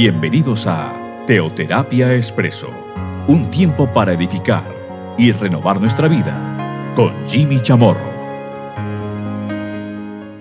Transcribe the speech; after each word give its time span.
Bienvenidos 0.00 0.68
a 0.68 1.24
Teoterapia 1.26 2.14
Expreso, 2.14 2.68
un 3.26 3.50
tiempo 3.50 3.92
para 3.92 4.12
edificar 4.12 4.72
y 5.18 5.32
renovar 5.32 5.80
nuestra 5.80 6.06
vida 6.06 6.92
con 6.94 7.26
Jimmy 7.26 7.60
Chamorro. 7.60 8.08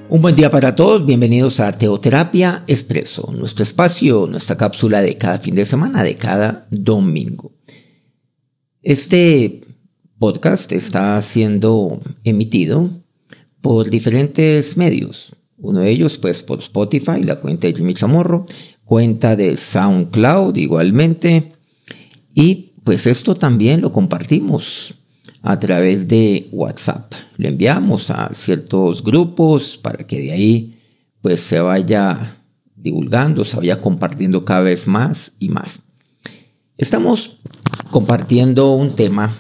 Un 0.10 0.22
buen 0.22 0.36
día 0.36 0.52
para 0.52 0.76
todos, 0.76 1.04
bienvenidos 1.04 1.60
a 1.60 1.76
Teoterapia 1.76 2.66
Expreso, 2.68 3.34
nuestro 3.36 3.64
espacio, 3.64 4.28
nuestra 4.28 4.56
cápsula 4.58 5.02
de 5.02 5.18
cada 5.18 5.40
fin 5.40 5.56
de 5.56 5.66
semana, 5.66 6.04
de 6.04 6.18
cada 6.18 6.68
domingo. 6.70 7.52
Este 8.84 9.62
podcast 10.20 10.72
está 10.72 11.20
siendo 11.24 12.00
emitido 12.24 12.92
por 13.62 13.90
diferentes 13.90 14.78
medios. 14.78 15.36
Uno 15.58 15.80
de 15.80 15.90
ellos, 15.90 16.20
pues, 16.20 16.44
por 16.44 16.60
Spotify, 16.60 17.24
la 17.24 17.40
cuenta 17.40 17.66
de 17.66 17.74
Jimmy 17.74 17.96
Chamorro, 17.96 18.46
cuenta 18.88 19.36
de 19.36 19.56
SoundCloud 19.58 20.56
igualmente. 20.56 21.52
Y 22.34 22.72
pues 22.84 23.06
esto 23.06 23.36
también 23.36 23.82
lo 23.82 23.92
compartimos 23.92 24.96
a 25.44 25.60
través 25.60 26.08
de 26.08 26.48
WhatsApp. 26.52 27.14
Le 27.38 27.50
enviamos 27.50 28.10
a 28.10 28.34
ciertos 28.34 29.04
grupos 29.04 29.78
para 29.78 30.08
que 30.08 30.20
de 30.22 30.32
ahí 30.32 30.80
pues 31.22 31.42
se 31.42 31.60
vaya 31.60 32.38
divulgando, 32.76 33.44
se 33.44 33.58
vaya 33.58 33.78
compartiendo 33.78 34.46
cada 34.46 34.62
vez 34.62 34.88
más 34.88 35.34
y 35.38 35.50
más. 35.50 35.82
Estamos 36.78 37.40
compartiendo 37.92 38.72
un 38.74 38.96
tema 38.96 39.36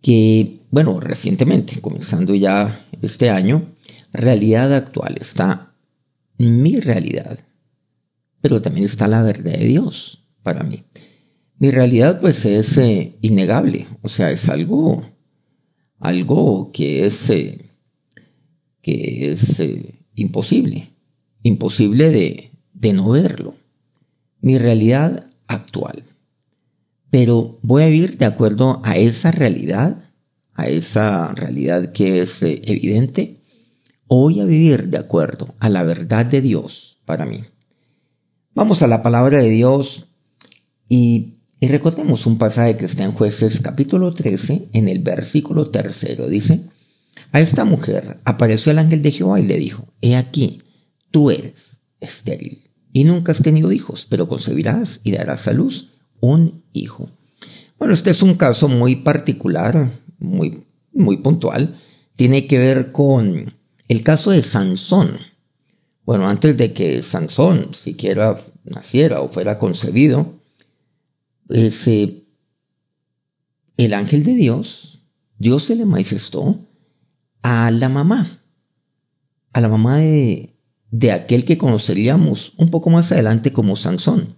que, 0.00 0.60
bueno, 0.70 1.00
recientemente, 1.00 1.80
comenzando 1.80 2.34
ya 2.34 2.86
este 3.02 3.28
año, 3.28 3.66
realidad 4.12 4.72
actual 4.72 5.16
está 5.20 5.74
mi 6.38 6.78
realidad, 6.78 7.40
pero 8.40 8.62
también 8.62 8.86
está 8.86 9.08
la 9.08 9.22
verdad 9.22 9.52
de 9.52 9.66
Dios 9.66 10.24
para 10.42 10.62
mí. 10.62 10.84
Mi 11.58 11.70
realidad 11.70 12.20
pues 12.20 12.44
es 12.44 12.78
eh, 12.78 13.16
innegable, 13.20 13.88
o 14.02 14.08
sea, 14.08 14.30
es 14.30 14.48
algo, 14.48 15.04
algo 15.98 16.70
que 16.72 17.06
es, 17.06 17.28
eh, 17.30 17.72
que 18.80 19.32
es 19.32 19.58
eh, 19.58 20.04
imposible, 20.14 20.90
imposible 21.42 22.10
de, 22.10 22.52
de 22.74 22.92
no 22.92 23.10
verlo. 23.10 23.56
Mi 24.40 24.56
realidad 24.56 25.26
actual. 25.48 26.04
Pero 27.10 27.58
voy 27.62 27.82
a 27.82 27.88
vivir 27.88 28.18
de 28.18 28.26
acuerdo 28.26 28.80
a 28.84 28.96
esa 28.96 29.32
realidad, 29.32 30.12
a 30.54 30.68
esa 30.68 31.32
realidad 31.34 31.90
que 31.90 32.20
es 32.20 32.40
evidente, 32.42 33.40
o 34.06 34.22
voy 34.22 34.40
a 34.40 34.44
vivir 34.44 34.88
de 34.88 34.98
acuerdo 34.98 35.54
a 35.58 35.68
la 35.68 35.82
verdad 35.82 36.24
de 36.24 36.40
Dios 36.40 37.00
para 37.04 37.26
mí. 37.26 37.44
Vamos 38.58 38.82
a 38.82 38.88
la 38.88 39.04
palabra 39.04 39.38
de 39.38 39.50
Dios 39.50 40.08
y 40.88 41.38
y 41.60 41.68
recordemos 41.68 42.26
un 42.26 42.38
pasaje 42.38 42.76
que 42.76 42.86
está 42.86 43.04
en 43.04 43.12
jueces 43.12 43.60
capítulo 43.60 44.12
13, 44.12 44.70
en 44.72 44.88
el 44.88 44.98
versículo 44.98 45.70
tercero. 45.70 46.26
Dice, 46.26 46.62
a 47.30 47.38
esta 47.38 47.64
mujer 47.64 48.18
apareció 48.24 48.72
el 48.72 48.80
ángel 48.80 49.00
de 49.00 49.12
Jehová 49.12 49.38
y 49.38 49.46
le 49.46 49.58
dijo, 49.58 49.86
he 50.00 50.16
aquí, 50.16 50.58
tú 51.12 51.30
eres 51.30 51.76
estéril 52.00 52.72
y 52.92 53.04
nunca 53.04 53.30
has 53.30 53.42
tenido 53.42 53.70
hijos, 53.70 54.08
pero 54.10 54.26
concebirás 54.26 55.02
y 55.04 55.12
darás 55.12 55.46
a 55.46 55.52
luz 55.52 55.92
un 56.18 56.64
hijo. 56.72 57.10
Bueno, 57.78 57.94
este 57.94 58.10
es 58.10 58.22
un 58.22 58.34
caso 58.34 58.68
muy 58.68 58.96
particular, 58.96 60.00
muy, 60.18 60.64
muy 60.92 61.18
puntual. 61.18 61.76
Tiene 62.16 62.48
que 62.48 62.58
ver 62.58 62.90
con 62.90 63.54
el 63.86 64.02
caso 64.02 64.32
de 64.32 64.42
Sansón. 64.42 65.18
Bueno, 66.08 66.26
antes 66.26 66.56
de 66.56 66.72
que 66.72 67.02
Sansón 67.02 67.74
siquiera 67.74 68.40
naciera 68.64 69.20
o 69.20 69.28
fuera 69.28 69.58
concebido, 69.58 70.40
ese, 71.50 72.24
el 73.76 73.92
ángel 73.92 74.24
de 74.24 74.34
Dios, 74.34 75.02
Dios 75.36 75.64
se 75.64 75.76
le 75.76 75.84
manifestó 75.84 76.66
a 77.42 77.70
la 77.70 77.90
mamá, 77.90 78.40
a 79.52 79.60
la 79.60 79.68
mamá 79.68 79.98
de, 79.98 80.56
de 80.90 81.12
aquel 81.12 81.44
que 81.44 81.58
conoceríamos 81.58 82.54
un 82.56 82.70
poco 82.70 82.88
más 82.88 83.12
adelante 83.12 83.52
como 83.52 83.76
Sansón. 83.76 84.34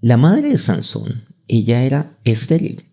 La 0.00 0.16
madre 0.16 0.48
de 0.48 0.58
Sansón, 0.58 1.22
ella 1.46 1.84
era 1.84 2.18
estéril. 2.24 2.86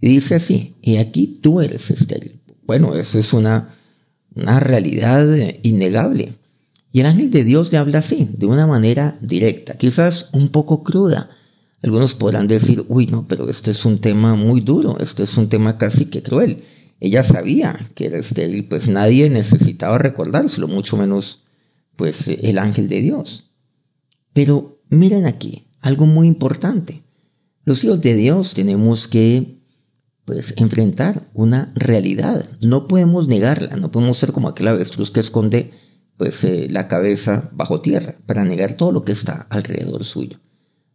Y 0.00 0.08
dice 0.08 0.34
así, 0.34 0.74
y 0.82 0.96
aquí 0.96 1.38
tú 1.40 1.60
eres 1.60 1.90
estéril. 1.90 2.40
Bueno, 2.64 2.96
eso 2.96 3.20
es 3.20 3.32
una, 3.32 3.76
una 4.34 4.58
realidad 4.58 5.28
innegable. 5.62 6.39
Y 6.92 7.00
el 7.00 7.06
ángel 7.06 7.30
de 7.30 7.44
Dios 7.44 7.70
le 7.70 7.78
habla 7.78 7.98
así, 7.98 8.28
de 8.36 8.46
una 8.46 8.66
manera 8.66 9.18
directa, 9.20 9.74
quizás 9.74 10.30
un 10.32 10.48
poco 10.48 10.82
cruda, 10.82 11.30
algunos 11.82 12.14
podrán 12.14 12.46
decir, 12.46 12.84
uy, 12.88 13.06
no, 13.06 13.26
pero 13.26 13.48
este 13.48 13.70
es 13.70 13.84
un 13.84 13.98
tema 13.98 14.34
muy 14.34 14.60
duro, 14.60 14.98
este 15.00 15.22
es 15.22 15.36
un 15.38 15.48
tema 15.48 15.78
casi 15.78 16.06
que 16.06 16.22
cruel. 16.22 16.64
Ella 17.00 17.22
sabía 17.22 17.90
que 17.94 18.06
era 18.06 18.18
estéril, 18.18 18.68
pues 18.68 18.86
nadie 18.86 19.30
necesitaba 19.30 19.96
recordárselo, 19.96 20.68
mucho 20.68 20.98
menos 20.98 21.42
pues 21.96 22.28
el 22.28 22.58
ángel 22.58 22.88
de 22.88 23.00
Dios. 23.00 23.50
Pero 24.34 24.82
miren 24.90 25.24
aquí, 25.24 25.68
algo 25.80 26.04
muy 26.04 26.26
importante. 26.26 27.02
Los 27.64 27.82
hijos 27.84 28.02
de 28.02 28.14
Dios 28.14 28.52
tenemos 28.52 29.08
que 29.08 29.60
pues 30.26 30.54
enfrentar 30.58 31.30
una 31.32 31.72
realidad. 31.74 32.46
No 32.60 32.88
podemos 32.88 33.26
negarla, 33.26 33.76
no 33.76 33.90
podemos 33.90 34.18
ser 34.18 34.32
como 34.32 34.48
aquel 34.48 34.68
avestruz 34.68 35.10
que 35.10 35.20
esconde 35.20 35.72
pues 36.20 36.44
eh, 36.44 36.66
la 36.68 36.86
cabeza 36.86 37.48
bajo 37.50 37.80
tierra 37.80 38.14
para 38.26 38.44
negar 38.44 38.74
todo 38.74 38.92
lo 38.92 39.06
que 39.06 39.12
está 39.12 39.46
alrededor 39.48 40.04
suyo. 40.04 40.38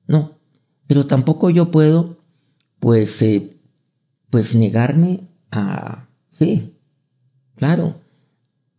No, 0.05 0.37
pero 0.85 1.07
tampoco 1.07 1.49
yo 1.49 1.71
puedo, 1.71 2.19
pues, 2.79 3.23
eh, 3.23 3.57
pues 4.29 4.53
negarme 4.53 5.21
a, 5.49 6.09
sí, 6.29 6.75
claro, 7.55 7.95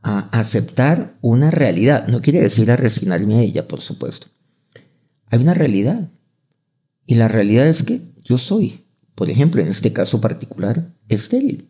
a 0.02 0.20
aceptar 0.38 1.16
una 1.20 1.50
realidad. 1.50 2.06
No 2.06 2.20
quiere 2.20 2.40
decir 2.40 2.70
a 2.70 2.76
resignarme 2.76 3.38
a 3.38 3.42
ella, 3.42 3.66
por 3.66 3.80
supuesto. 3.80 4.28
Hay 5.26 5.40
una 5.40 5.52
realidad. 5.52 6.12
Y 7.06 7.16
la 7.16 7.26
realidad 7.26 7.66
es 7.66 7.82
que 7.82 8.02
yo 8.22 8.38
soy, 8.38 8.84
por 9.16 9.30
ejemplo, 9.30 9.60
en 9.60 9.66
este 9.66 9.92
caso 9.92 10.20
particular, 10.20 10.94
estéril. 11.08 11.68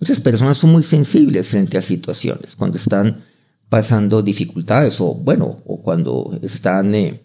Muchas 0.00 0.20
personas 0.20 0.56
son 0.56 0.72
muy 0.72 0.84
sensibles 0.84 1.48
frente 1.48 1.76
a 1.76 1.82
situaciones, 1.82 2.56
cuando 2.56 2.78
están 2.78 3.28
pasando 3.70 4.20
dificultades 4.20 5.00
o, 5.00 5.14
bueno, 5.14 5.56
o 5.64 5.80
cuando 5.80 6.38
están... 6.42 6.94
Eh, 6.94 7.24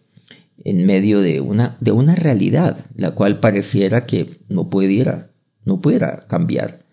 en 0.65 0.85
medio 0.85 1.21
de 1.21 1.41
una, 1.41 1.77
de 1.79 1.91
una 1.91 2.15
realidad, 2.15 2.85
la 2.95 3.11
cual 3.11 3.39
pareciera 3.39 4.05
que 4.05 4.39
no 4.49 4.69
pudiera, 4.69 5.31
no 5.63 5.79
pudiera 5.79 6.25
cambiar. 6.27 6.85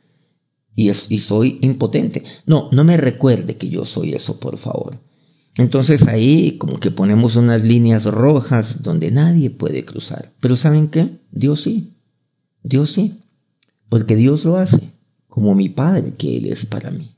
Y, 0.77 0.91
es, 0.91 1.11
y 1.11 1.19
soy 1.19 1.59
impotente. 1.63 2.23
No, 2.47 2.69
no 2.71 2.85
me 2.85 2.97
recuerde 2.97 3.57
que 3.57 3.69
yo 3.69 3.85
soy 3.85 4.13
eso, 4.13 4.39
por 4.39 4.59
favor. 4.59 4.99
Entonces 5.57 6.07
ahí 6.07 6.57
como 6.59 6.79
que 6.79 6.91
ponemos 6.91 7.37
unas 7.37 7.63
líneas 7.63 8.05
rojas 8.05 8.83
donde 8.83 9.11
nadie 9.11 9.51
puede 9.51 9.85
cruzar. 9.85 10.33
Pero 10.41 10.57
¿saben 10.57 10.89
qué? 10.89 11.19
Dios 11.31 11.63
sí. 11.63 11.95
Dios 12.63 12.93
sí. 12.93 13.21
Porque 13.89 14.17
Dios 14.17 14.45
lo 14.45 14.57
hace 14.57 14.93
como 15.29 15.55
mi 15.55 15.71
Padre 15.71 16.13
que 16.13 16.37
Él 16.37 16.47
es 16.47 16.67
para 16.67 16.91
mí. 16.91 17.17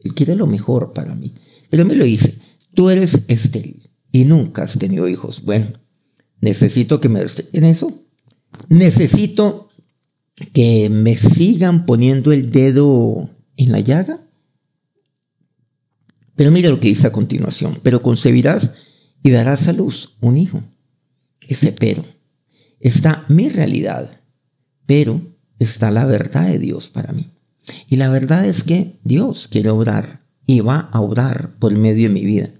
Él 0.00 0.14
quiere 0.14 0.34
lo 0.34 0.46
mejor 0.46 0.92
para 0.92 1.14
mí. 1.14 1.34
Pero 1.72 1.84
me 1.84 1.96
lo 1.96 2.04
dice, 2.04 2.36
tú 2.74 2.90
eres 2.90 3.24
estéril 3.26 3.90
y 4.12 4.26
nunca 4.26 4.62
has 4.62 4.78
tenido 4.78 5.08
hijos. 5.08 5.42
Bueno, 5.42 5.72
Necesito 6.42 7.00
que 7.00 7.08
me 7.08 7.24
en 7.52 7.64
eso. 7.64 8.04
Necesito 8.68 9.70
que 10.52 10.90
me 10.90 11.16
sigan 11.16 11.86
poniendo 11.86 12.32
el 12.32 12.50
dedo 12.50 13.30
en 13.56 13.70
la 13.70 13.78
llaga. 13.78 14.26
Pero 16.34 16.50
mira 16.50 16.68
lo 16.68 16.80
que 16.80 16.88
dice 16.88 17.06
a 17.06 17.12
continuación. 17.12 17.78
Pero 17.84 18.02
concebirás 18.02 18.72
y 19.22 19.30
darás 19.30 19.68
a 19.68 19.72
luz 19.72 20.16
un 20.20 20.36
hijo. 20.36 20.64
Ese 21.40 21.70
pero. 21.70 22.04
Está 22.80 23.24
mi 23.28 23.48
realidad, 23.48 24.20
pero 24.84 25.36
está 25.60 25.92
la 25.92 26.06
verdad 26.06 26.48
de 26.48 26.58
Dios 26.58 26.88
para 26.88 27.12
mí. 27.12 27.30
Y 27.88 27.96
la 27.96 28.08
verdad 28.08 28.44
es 28.46 28.64
que 28.64 28.98
Dios 29.04 29.46
quiere 29.46 29.70
obrar 29.70 30.21
y 30.46 30.60
va 30.60 30.88
a 30.92 31.00
obrar 31.00 31.54
por 31.58 31.72
medio 31.72 32.08
de 32.08 32.14
mi 32.14 32.24
vida 32.24 32.50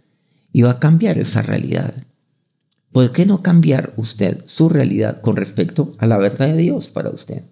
y 0.53 0.63
va 0.63 0.73
a 0.73 0.79
cambiar 0.79 1.19
esa 1.19 1.43
realidad. 1.43 1.95
¿Por 2.93 3.13
qué 3.13 3.25
no 3.25 3.43
cambiar 3.43 3.95
usted 3.97 4.43
su 4.47 4.69
realidad 4.69 5.23
con 5.23 5.37
respecto 5.37 5.95
a 5.99 6.07
la 6.07 6.19
verdad 6.19 6.49
de 6.49 6.59
Dios 6.59 6.89
para 6.89 7.11
usted? 7.11 7.43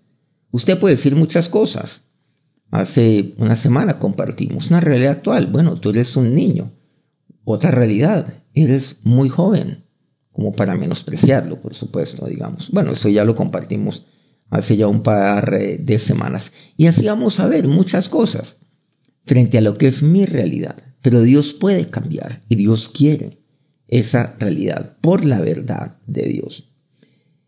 Usted 0.51 0.79
puede 0.79 0.97
decir 0.97 1.17
muchas 1.17 1.49
cosas. 1.49 2.03
Hace 2.71 3.35
una 3.39 3.57
semana 3.57 3.99
compartimos 3.99 4.69
una 4.69 4.81
realidad 4.81 5.13
actual. 5.13 5.47
Bueno, 5.47 5.77
tú 5.77 5.91
eres 5.91 6.15
un 6.17 6.35
niño. 6.35 6.71
Otra 7.45 7.71
realidad, 7.71 8.35
eres 8.53 9.01
muy 9.03 9.29
joven, 9.29 9.85
como 10.31 10.53
para 10.53 10.75
menospreciarlo, 10.77 11.61
por 11.61 11.75
supuesto, 11.75 12.27
digamos. 12.27 12.71
Bueno, 12.71 12.93
eso 12.93 13.09
ya 13.09 13.25
lo 13.25 13.35
compartimos 13.35 14.05
hace 14.51 14.77
ya 14.77 14.89
un 14.89 15.03
par 15.03 15.51
de 15.51 15.99
semanas. 15.99 16.53
Y 16.77 16.87
así 16.87 17.07
vamos 17.07 17.41
a 17.41 17.49
ver 17.49 17.67
muchas 17.67 18.09
cosas 18.09 18.60
frente 19.31 19.59
a 19.59 19.61
lo 19.61 19.79
que 19.79 19.87
es 19.87 20.03
mi 20.03 20.27
realidad. 20.27 20.75
Pero 21.03 21.23
Dios 21.23 21.53
puede 21.53 21.89
cambiar 21.89 22.43
y 22.49 22.57
Dios 22.57 22.89
quiere 22.89 23.39
esa 23.87 24.35
realidad, 24.41 24.97
por 25.01 25.25
la 25.25 25.39
verdad 25.39 25.99
de 26.09 26.25
Dios. 26.25 26.73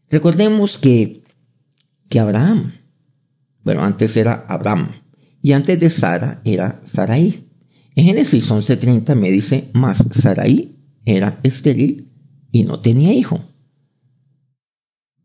Recordemos 0.09 0.79
que, 0.79 1.25
que 2.09 2.21
Abraham, 2.21 2.75
bueno, 3.65 3.83
antes 3.83 4.17
era 4.17 4.47
Abraham, 4.49 4.93
y 5.43 5.53
antes 5.55 5.81
de 5.81 5.91
Sara 5.91 6.41
era 6.45 6.81
Sarai. 6.87 7.49
En 7.97 8.05
Génesis 8.05 8.49
11:30 8.49 9.17
me 9.17 9.33
dice, 9.33 9.69
más 9.73 10.05
Sarai 10.13 10.77
era 11.05 11.41
estéril 11.43 12.13
y 12.53 12.63
no 12.63 12.79
tenía 12.79 13.13
hijo. 13.13 13.41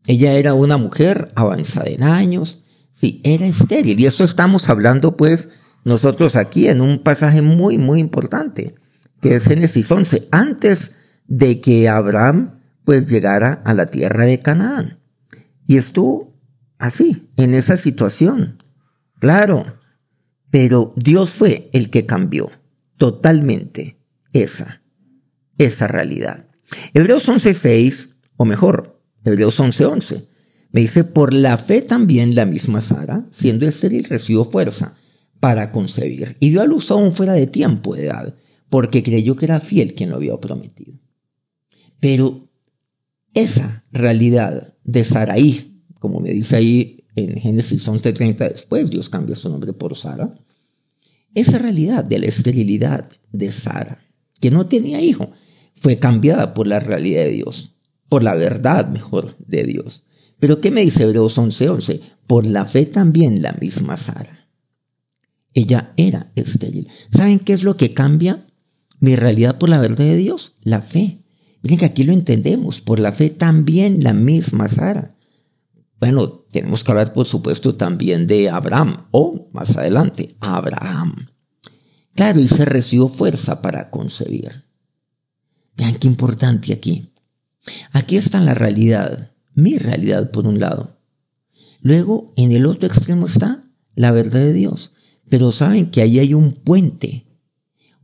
Ella 0.08 0.32
era 0.32 0.54
una 0.54 0.76
mujer 0.76 1.28
avanzada 1.36 1.88
en 1.88 2.02
años, 2.02 2.64
sí, 2.90 3.20
era 3.22 3.46
estéril. 3.46 4.00
Y 4.00 4.06
eso 4.06 4.24
estamos 4.24 4.68
hablando 4.68 5.16
pues 5.16 5.50
nosotros 5.84 6.36
aquí 6.36 6.68
en 6.68 6.80
un 6.80 7.02
pasaje 7.02 7.42
muy, 7.42 7.78
muy 7.78 8.00
importante, 8.00 8.74
que 9.20 9.34
es 9.34 9.44
Génesis 9.44 9.90
11, 9.90 10.26
antes 10.30 10.92
de 11.26 11.60
que 11.60 11.88
Abraham 11.88 12.60
pues 12.84 13.06
llegara 13.06 13.62
a 13.64 13.74
la 13.74 13.86
tierra 13.86 14.24
de 14.24 14.38
Canaán. 14.38 14.98
Y 15.66 15.76
estuvo 15.76 16.34
así, 16.78 17.28
en 17.36 17.54
esa 17.54 17.76
situación. 17.76 18.62
Claro, 19.18 19.78
pero 20.50 20.94
Dios 20.96 21.30
fue 21.30 21.68
el 21.72 21.90
que 21.90 22.06
cambió 22.06 22.50
totalmente 22.96 23.98
esa, 24.32 24.82
esa 25.58 25.86
realidad. 25.88 26.46
Hebreos 26.94 27.28
11.6, 27.28 28.14
o 28.36 28.44
mejor, 28.44 29.02
Hebreos 29.24 29.58
11.11, 29.60 30.26
me 30.70 30.82
dice, 30.82 31.04
por 31.04 31.32
la 31.32 31.56
fe 31.56 31.82
también 31.82 32.34
la 32.34 32.46
misma 32.46 32.80
Sara, 32.80 33.26
siendo 33.30 33.66
estéril, 33.66 34.04
recibió 34.04 34.44
fuerza 34.44 34.97
para 35.40 35.72
concebir 35.72 36.36
y 36.40 36.50
dio 36.50 36.62
a 36.62 36.66
luz 36.66 36.90
aún 36.90 37.12
fuera 37.12 37.34
de 37.34 37.46
tiempo 37.46 37.94
de 37.94 38.06
edad, 38.06 38.34
porque 38.68 39.02
creyó 39.02 39.36
que 39.36 39.46
era 39.46 39.60
fiel 39.60 39.94
quien 39.94 40.10
lo 40.10 40.16
había 40.16 40.36
prometido. 40.38 40.98
Pero 42.00 42.48
esa 43.34 43.84
realidad 43.92 44.74
de 44.84 45.04
Saraí, 45.04 45.82
como 45.98 46.20
me 46.20 46.30
dice 46.30 46.56
ahí 46.56 47.04
en 47.14 47.36
Génesis 47.40 47.86
11:30 47.86 48.48
después, 48.48 48.90
Dios 48.90 49.08
cambia 49.08 49.36
su 49.36 49.48
nombre 49.48 49.72
por 49.72 49.96
Sara, 49.96 50.34
esa 51.34 51.58
realidad 51.58 52.04
de 52.04 52.18
la 52.18 52.26
esterilidad 52.26 53.08
de 53.32 53.52
Sara, 53.52 54.00
que 54.40 54.50
no 54.50 54.66
tenía 54.66 55.00
hijo, 55.00 55.30
fue 55.74 55.98
cambiada 55.98 56.54
por 56.54 56.66
la 56.66 56.80
realidad 56.80 57.24
de 57.24 57.32
Dios, 57.32 57.76
por 58.08 58.22
la 58.22 58.34
verdad 58.34 58.88
mejor 58.88 59.36
de 59.38 59.64
Dios. 59.64 60.04
Pero 60.38 60.60
¿qué 60.60 60.70
me 60.70 60.82
dice 60.82 61.02
Hebreos 61.04 61.36
11:11? 61.38 62.00
Por 62.26 62.46
la 62.46 62.64
fe 62.64 62.86
también 62.86 63.42
la 63.42 63.52
misma 63.52 63.96
Sara. 63.96 64.37
Ella 65.54 65.92
era 65.96 66.30
estéril. 66.34 66.88
¿Saben 67.12 67.38
qué 67.40 67.52
es 67.52 67.62
lo 67.62 67.76
que 67.76 67.94
cambia 67.94 68.46
mi 69.00 69.16
realidad 69.16 69.58
por 69.58 69.68
la 69.68 69.78
verdad 69.78 70.04
de 70.04 70.16
Dios? 70.16 70.56
La 70.62 70.80
fe. 70.80 71.22
Miren 71.62 71.78
que 71.78 71.86
aquí 71.86 72.04
lo 72.04 72.12
entendemos. 72.12 72.80
Por 72.80 73.00
la 73.00 73.12
fe 73.12 73.30
también 73.30 74.02
la 74.02 74.12
misma 74.12 74.68
Sara. 74.68 75.16
Bueno, 76.00 76.44
tenemos 76.52 76.84
que 76.84 76.92
hablar, 76.92 77.12
por 77.12 77.26
supuesto, 77.26 77.74
también 77.74 78.26
de 78.26 78.50
Abraham, 78.50 79.08
o 79.10 79.48
más 79.52 79.76
adelante, 79.76 80.36
Abraham. 80.38 81.30
Claro, 82.14 82.40
y 82.40 82.48
se 82.48 82.64
recibió 82.64 83.08
fuerza 83.08 83.62
para 83.62 83.90
concebir. 83.90 84.64
Vean 85.76 85.96
qué 85.98 86.06
importante 86.06 86.72
aquí. 86.72 87.12
Aquí 87.92 88.16
está 88.16 88.40
la 88.40 88.54
realidad, 88.54 89.32
mi 89.54 89.78
realidad 89.78 90.30
por 90.30 90.46
un 90.46 90.60
lado. 90.60 90.98
Luego, 91.80 92.32
en 92.36 92.52
el 92.52 92.66
otro 92.66 92.88
extremo 92.88 93.26
está 93.26 93.64
la 93.94 94.10
verdad 94.10 94.40
de 94.40 94.52
Dios. 94.52 94.94
Pero 95.28 95.52
saben 95.52 95.90
que 95.90 96.02
ahí 96.02 96.18
hay 96.18 96.34
un 96.34 96.52
puente, 96.52 97.26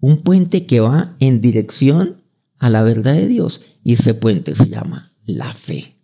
un 0.00 0.18
puente 0.18 0.66
que 0.66 0.80
va 0.80 1.16
en 1.20 1.40
dirección 1.40 2.22
a 2.58 2.70
la 2.70 2.82
verdad 2.82 3.14
de 3.14 3.28
Dios. 3.28 3.62
Y 3.82 3.94
ese 3.94 4.14
puente 4.14 4.54
se 4.54 4.68
llama 4.68 5.12
la 5.26 5.52
fe. 5.54 5.96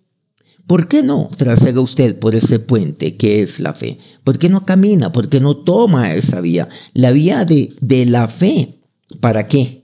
¿Por 0.67 0.87
qué 0.87 1.03
no 1.03 1.31
trasega 1.37 1.81
usted 1.81 2.19
por 2.19 2.35
ese 2.35 2.61
puente 2.61 3.17
que 3.17 3.43
es 3.43 3.59
la 3.59 3.75
fe? 3.75 3.99
¿Por 4.23 4.39
qué 4.39 4.49
no 4.49 4.65
camina? 4.65 5.11
¿Por 5.11 5.29
qué 5.29 5.41
no 5.41 5.57
toma 5.57 6.15
esa 6.15 6.41
vía? 6.41 6.69
La 6.93 7.11
vía 7.11 7.45
de, 7.45 7.75
de 7.81 8.07
la 8.07 8.29
fe. 8.29 8.79
¿Para 9.21 9.49
qué? 9.49 9.80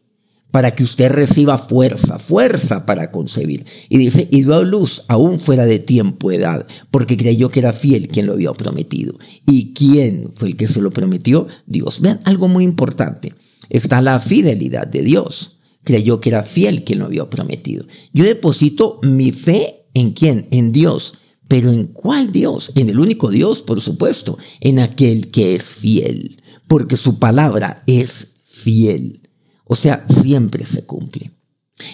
Para 0.50 0.74
que 0.74 0.84
usted 0.84 1.10
reciba 1.10 1.58
fuerza, 1.58 2.18
fuerza 2.18 2.86
para 2.86 3.10
concebir. 3.10 3.66
Y 3.88 3.98
dice, 3.98 4.26
y 4.30 4.42
dio 4.42 4.64
luz 4.64 5.04
aún 5.08 5.38
fuera 5.38 5.66
de 5.66 5.78
tiempo, 5.78 6.32
edad, 6.32 6.66
porque 6.90 7.16
creyó 7.16 7.50
que 7.50 7.60
era 7.60 7.72
fiel 7.72 8.08
quien 8.08 8.26
lo 8.26 8.32
había 8.32 8.52
prometido. 8.52 9.18
¿Y 9.46 9.74
quién 9.74 10.30
fue 10.34 10.48
el 10.48 10.56
que 10.56 10.68
se 10.68 10.80
lo 10.80 10.90
prometió? 10.90 11.46
Dios. 11.66 12.00
Vean, 12.00 12.20
algo 12.24 12.48
muy 12.48 12.64
importante. 12.64 13.34
Está 13.68 14.00
la 14.00 14.18
fidelidad 14.20 14.86
de 14.86 15.02
Dios 15.02 15.56
creyó 15.86 16.20
que 16.20 16.30
era 16.30 16.42
fiel 16.42 16.82
quien 16.82 16.98
lo 16.98 17.06
había 17.06 17.30
prometido. 17.30 17.86
Yo 18.12 18.24
deposito 18.24 18.98
mi 19.02 19.30
fe 19.30 19.86
en 19.94 20.10
quién? 20.10 20.48
En 20.50 20.72
Dios. 20.72 21.14
Pero 21.48 21.70
¿en 21.70 21.86
cuál 21.86 22.32
Dios? 22.32 22.72
En 22.74 22.90
el 22.90 22.98
único 22.98 23.30
Dios, 23.30 23.62
por 23.62 23.80
supuesto, 23.80 24.36
en 24.60 24.80
aquel 24.80 25.30
que 25.30 25.54
es 25.54 25.62
fiel, 25.62 26.42
porque 26.66 26.96
su 26.96 27.18
palabra 27.20 27.84
es 27.86 28.34
fiel. 28.44 29.25
O 29.66 29.76
sea, 29.76 30.04
siempre 30.08 30.64
se 30.64 30.84
cumple. 30.84 31.32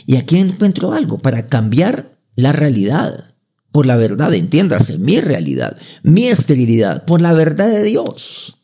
Y 0.07 0.17
aquí 0.17 0.39
encuentro 0.39 0.93
algo 0.93 1.19
para 1.19 1.47
cambiar 1.49 2.17
la 2.37 2.53
realidad 2.53 3.33
por 3.73 3.87
la 3.87 3.97
verdad, 3.97 4.35
entiéndase, 4.35 4.99
mi 4.99 5.21
realidad, 5.21 5.79
mi 6.03 6.29
esterilidad, 6.29 7.07
por 7.07 7.23
la 7.23 7.33
verdad 7.33 7.69
de 7.69 7.83
Dios. 7.83 8.59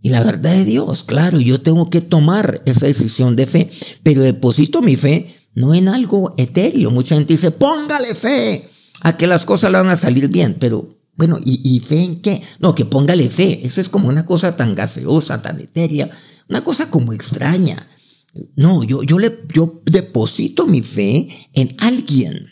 Y 0.00 0.10
la 0.10 0.22
verdad 0.22 0.52
de 0.52 0.64
Dios, 0.64 1.02
claro, 1.02 1.40
yo 1.40 1.60
tengo 1.60 1.90
que 1.90 2.00
tomar 2.00 2.62
esa 2.64 2.86
decisión 2.86 3.34
de 3.34 3.48
fe, 3.48 3.70
pero 4.04 4.22
deposito 4.22 4.82
mi 4.82 4.94
fe 4.94 5.34
no 5.54 5.74
en 5.74 5.88
algo 5.88 6.32
etéreo. 6.36 6.92
Mucha 6.92 7.16
gente 7.16 7.32
dice, 7.32 7.50
póngale 7.50 8.14
fe 8.14 8.70
a 9.02 9.16
que 9.16 9.26
las 9.26 9.44
cosas 9.44 9.72
le 9.72 9.78
van 9.78 9.88
a 9.88 9.96
salir 9.96 10.28
bien, 10.28 10.56
pero 10.60 10.96
bueno, 11.16 11.38
¿y, 11.44 11.80
fe 11.80 12.04
en 12.04 12.20
qué? 12.20 12.42
No, 12.60 12.74
que 12.74 12.84
póngale 12.84 13.28
fe. 13.30 13.66
Eso 13.66 13.80
es 13.80 13.88
como 13.88 14.08
una 14.08 14.26
cosa 14.26 14.54
tan 14.54 14.74
gaseosa, 14.74 15.42
tan 15.42 15.58
etérea, 15.58 16.10
una 16.48 16.62
cosa 16.62 16.88
como 16.88 17.12
extraña. 17.12 17.88
No, 18.54 18.82
yo, 18.82 19.02
yo, 19.02 19.18
le, 19.18 19.38
yo 19.52 19.82
deposito 19.84 20.66
mi 20.66 20.82
fe 20.82 21.28
en 21.52 21.74
alguien. 21.78 22.48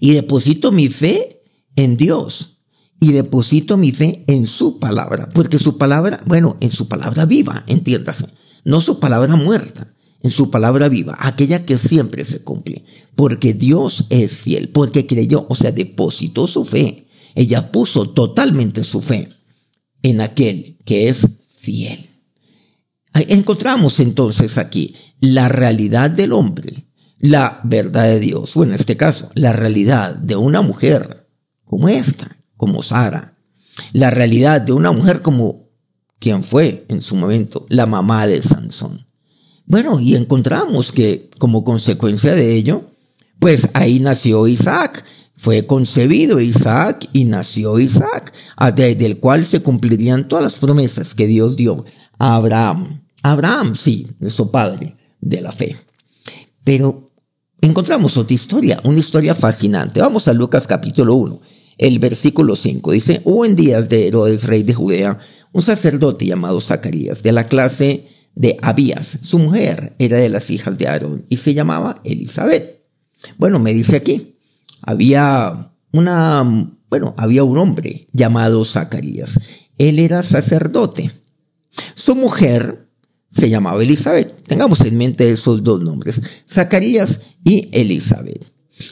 Y 0.00 0.12
deposito 0.12 0.72
mi 0.72 0.88
fe 0.88 1.42
en 1.76 1.96
Dios. 1.96 2.58
Y 3.00 3.12
deposito 3.12 3.76
mi 3.76 3.92
fe 3.92 4.24
en 4.28 4.46
su 4.46 4.78
palabra, 4.78 5.28
porque 5.34 5.58
su 5.58 5.76
palabra, 5.76 6.22
bueno, 6.26 6.56
en 6.60 6.70
su 6.70 6.88
palabra 6.88 7.26
viva, 7.26 7.64
entiéndase, 7.66 8.28
no 8.64 8.80
su 8.80 8.98
palabra 8.98 9.36
muerta, 9.36 9.94
en 10.22 10.30
su 10.30 10.48
palabra 10.48 10.88
viva, 10.88 11.14
aquella 11.20 11.66
que 11.66 11.76
siempre 11.76 12.24
se 12.24 12.42
cumple, 12.42 12.84
porque 13.14 13.52
Dios 13.52 14.06
es 14.08 14.32
fiel, 14.32 14.70
porque 14.70 15.06
creyó, 15.06 15.46
o 15.50 15.54
sea, 15.54 15.70
depositó 15.70 16.46
su 16.46 16.64
fe, 16.64 17.08
ella 17.34 17.70
puso 17.70 18.08
totalmente 18.08 18.84
su 18.84 19.02
fe 19.02 19.28
en 20.02 20.22
aquel 20.22 20.78
que 20.86 21.08
es 21.08 21.26
fiel. 21.58 22.13
Encontramos 23.14 24.00
entonces 24.00 24.58
aquí 24.58 24.96
la 25.20 25.48
realidad 25.48 26.10
del 26.10 26.32
hombre, 26.32 26.88
la 27.18 27.60
verdad 27.62 28.04
de 28.04 28.20
Dios, 28.20 28.54
bueno, 28.54 28.72
en 28.72 28.80
este 28.80 28.96
caso, 28.96 29.30
la 29.34 29.52
realidad 29.52 30.16
de 30.16 30.36
una 30.36 30.62
mujer 30.62 31.28
como 31.64 31.88
esta, 31.88 32.36
como 32.56 32.82
Sara, 32.82 33.38
la 33.92 34.10
realidad 34.10 34.60
de 34.60 34.72
una 34.72 34.92
mujer 34.92 35.22
como 35.22 35.70
quien 36.18 36.42
fue 36.42 36.86
en 36.88 37.02
su 37.02 37.16
momento 37.16 37.66
la 37.68 37.86
mamá 37.86 38.26
de 38.26 38.42
Sansón. 38.42 39.06
Bueno, 39.66 40.00
y 40.00 40.16
encontramos 40.16 40.92
que 40.92 41.30
como 41.38 41.64
consecuencia 41.64 42.34
de 42.34 42.54
ello, 42.54 42.90
pues 43.38 43.68
ahí 43.74 44.00
nació 44.00 44.46
Isaac, 44.46 45.04
fue 45.36 45.66
concebido 45.66 46.40
Isaac 46.40 47.08
y 47.12 47.24
nació 47.24 47.78
Isaac, 47.78 48.32
del 48.74 49.18
cual 49.18 49.44
se 49.44 49.60
cumplirían 49.60 50.28
todas 50.28 50.44
las 50.44 50.56
promesas 50.56 51.14
que 51.14 51.26
Dios 51.26 51.56
dio 51.56 51.84
a 52.18 52.36
Abraham. 52.36 53.03
Abraham, 53.24 53.74
sí, 53.74 54.06
su 54.28 54.50
padre 54.50 54.96
de 55.20 55.40
la 55.40 55.50
fe. 55.50 55.76
Pero 56.62 57.10
encontramos 57.60 58.16
otra 58.16 58.34
historia, 58.34 58.80
una 58.84 59.00
historia 59.00 59.34
fascinante. 59.34 60.00
Vamos 60.00 60.28
a 60.28 60.32
Lucas 60.32 60.66
capítulo 60.66 61.14
1 61.14 61.40
el 61.78 61.98
versículo 61.98 62.56
5 62.56 62.92
dice, 62.92 63.20
hubo 63.24 63.44
en 63.44 63.56
días 63.56 63.88
de 63.88 64.08
Herodes, 64.08 64.44
rey 64.44 64.62
de 64.62 64.74
Judea, 64.74 65.18
un 65.52 65.62
sacerdote 65.62 66.26
llamado 66.26 66.60
Zacarías, 66.60 67.22
de 67.22 67.32
la 67.32 67.46
clase 67.46 68.06
de 68.34 68.56
Abías. 68.62 69.18
Su 69.22 69.38
mujer 69.38 69.94
era 69.98 70.18
de 70.18 70.28
las 70.28 70.50
hijas 70.50 70.76
de 70.78 70.88
Aarón 70.88 71.26
y 71.28 71.38
se 71.38 71.54
llamaba 71.54 72.00
Elizabeth. 72.04 72.82
Bueno, 73.38 73.58
me 73.58 73.72
dice 73.72 73.96
aquí, 73.96 74.36
había 74.82 75.72
una, 75.92 76.72
bueno, 76.90 77.14
había 77.16 77.44
un 77.44 77.58
hombre 77.58 78.08
llamado 78.12 78.64
Zacarías. 78.64 79.38
Él 79.78 79.98
era 79.98 80.22
sacerdote. 80.22 81.12
Su 81.94 82.14
mujer 82.14 82.83
se 83.34 83.48
llamaba 83.50 83.82
Elizabeth. 83.82 84.44
Tengamos 84.46 84.80
en 84.82 84.96
mente 84.96 85.30
esos 85.30 85.62
dos 85.62 85.80
nombres, 85.80 86.20
Zacarías 86.50 87.20
y 87.44 87.68
Elizabeth. 87.72 88.46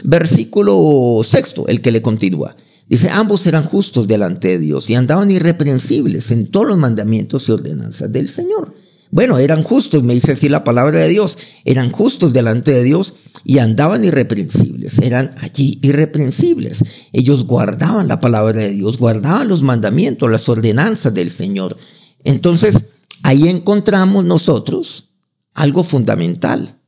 Versículo 0.05 1.21
sexto, 1.25 1.67
el 1.69 1.81
que 1.81 1.93
le 1.93 2.03
continúa. 2.03 2.57
Dice, 2.89 3.09
ambos 3.09 3.47
eran 3.47 3.65
justos 3.65 4.07
delante 4.07 4.49
de 4.49 4.59
Dios 4.59 4.91
y 4.91 4.95
andaban 4.95 5.31
irreprensibles 5.31 6.31
en 6.31 6.47
todos 6.51 6.67
los 6.67 6.79
mandamientos 6.79 7.49
y 7.49 7.53
ordenanzas 7.53 8.13
del 8.13 8.29
Señor. 8.29 8.75
Bueno, 9.11 9.39
eran 9.39 9.63
justos, 9.63 10.03
me 10.03 10.15
dice 10.15 10.33
así 10.33 10.49
la 10.49 10.65
palabra 10.65 10.99
de 10.99 11.09
Dios, 11.09 11.37
eran 11.65 11.91
justos 11.91 12.33
delante 12.33 12.71
de 12.71 12.83
Dios 12.83 13.15
y 13.45 13.59
andaban 13.59 14.05
irreprensibles, 14.05 14.99
eran 14.99 15.35
allí 15.39 15.79
irreprensibles. 15.83 16.83
Ellos 17.13 17.45
guardaban 17.47 18.09
la 18.09 18.21
palabra 18.21 18.61
de 18.61 18.71
Dios, 18.71 18.99
guardaban 18.99 19.49
los 19.49 19.63
mandamientos, 19.63 20.31
las 20.31 20.49
ordenanzas 20.49 21.13
del 21.13 21.31
Señor. 21.31 21.77
Entonces, 22.25 22.87
ahí 23.23 23.49
encontramos 23.49 24.25
nosotros 24.25 25.11
algo 25.55 25.83
fundamental. 25.83 26.81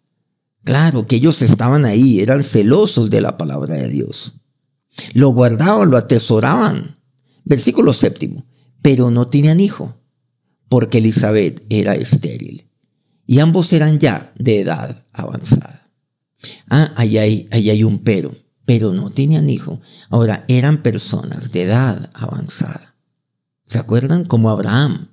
Claro 0.64 1.06
que 1.06 1.16
ellos 1.16 1.42
estaban 1.42 1.84
ahí, 1.84 2.20
eran 2.20 2.42
celosos 2.42 3.10
de 3.10 3.20
la 3.20 3.36
palabra 3.36 3.74
de 3.74 3.88
Dios. 3.88 4.34
Lo 5.12 5.30
guardaban, 5.30 5.90
lo 5.90 5.96
atesoraban. 5.96 6.98
Versículo 7.44 7.92
séptimo. 7.92 8.46
Pero 8.80 9.10
no 9.10 9.26
tenían 9.28 9.60
hijo, 9.60 9.96
porque 10.68 10.98
Elizabeth 10.98 11.64
era 11.68 11.94
estéril. 11.94 12.70
Y 13.26 13.40
ambos 13.40 13.72
eran 13.72 13.98
ya 13.98 14.32
de 14.38 14.60
edad 14.60 15.06
avanzada. 15.12 15.90
Ah, 16.68 16.92
ahí 16.96 17.18
hay, 17.18 17.48
ahí 17.50 17.70
hay 17.70 17.84
un 17.84 18.00
pero. 18.00 18.36
Pero 18.66 18.92
no 18.92 19.10
tenían 19.10 19.48
hijo. 19.50 19.80
Ahora, 20.08 20.44
eran 20.48 20.82
personas 20.82 21.52
de 21.52 21.62
edad 21.62 22.10
avanzada. 22.14 22.94
¿Se 23.66 23.78
acuerdan? 23.78 24.24
Como 24.24 24.50
Abraham, 24.50 25.08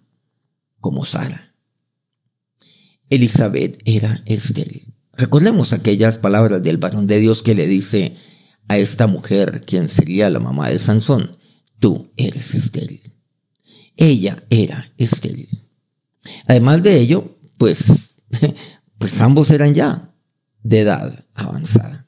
como 0.81 1.05
Sara. 1.05 1.53
Elizabeth 3.09 3.81
era 3.85 4.23
estéril. 4.25 4.93
Recordemos 5.13 5.73
aquellas 5.73 6.17
palabras 6.17 6.63
del 6.63 6.77
varón 6.77 7.07
de 7.07 7.19
Dios 7.19 7.43
que 7.43 7.55
le 7.55 7.67
dice 7.67 8.15
a 8.67 8.77
esta 8.77 9.07
mujer, 9.07 9.63
quien 9.65 9.89
sería 9.89 10.29
la 10.29 10.39
mamá 10.39 10.69
de 10.69 10.79
Sansón, 10.79 11.38
tú 11.79 12.11
eres 12.17 12.55
estéril. 12.55 13.13
Ella 13.95 14.43
era 14.50 14.91
estéril. 14.97 15.67
Además 16.47 16.81
de 16.83 17.00
ello, 17.00 17.38
pues, 17.57 18.15
pues 18.97 19.19
ambos 19.19 19.51
eran 19.51 19.73
ya 19.73 20.13
de 20.63 20.81
edad 20.81 21.25
avanzada. 21.33 22.07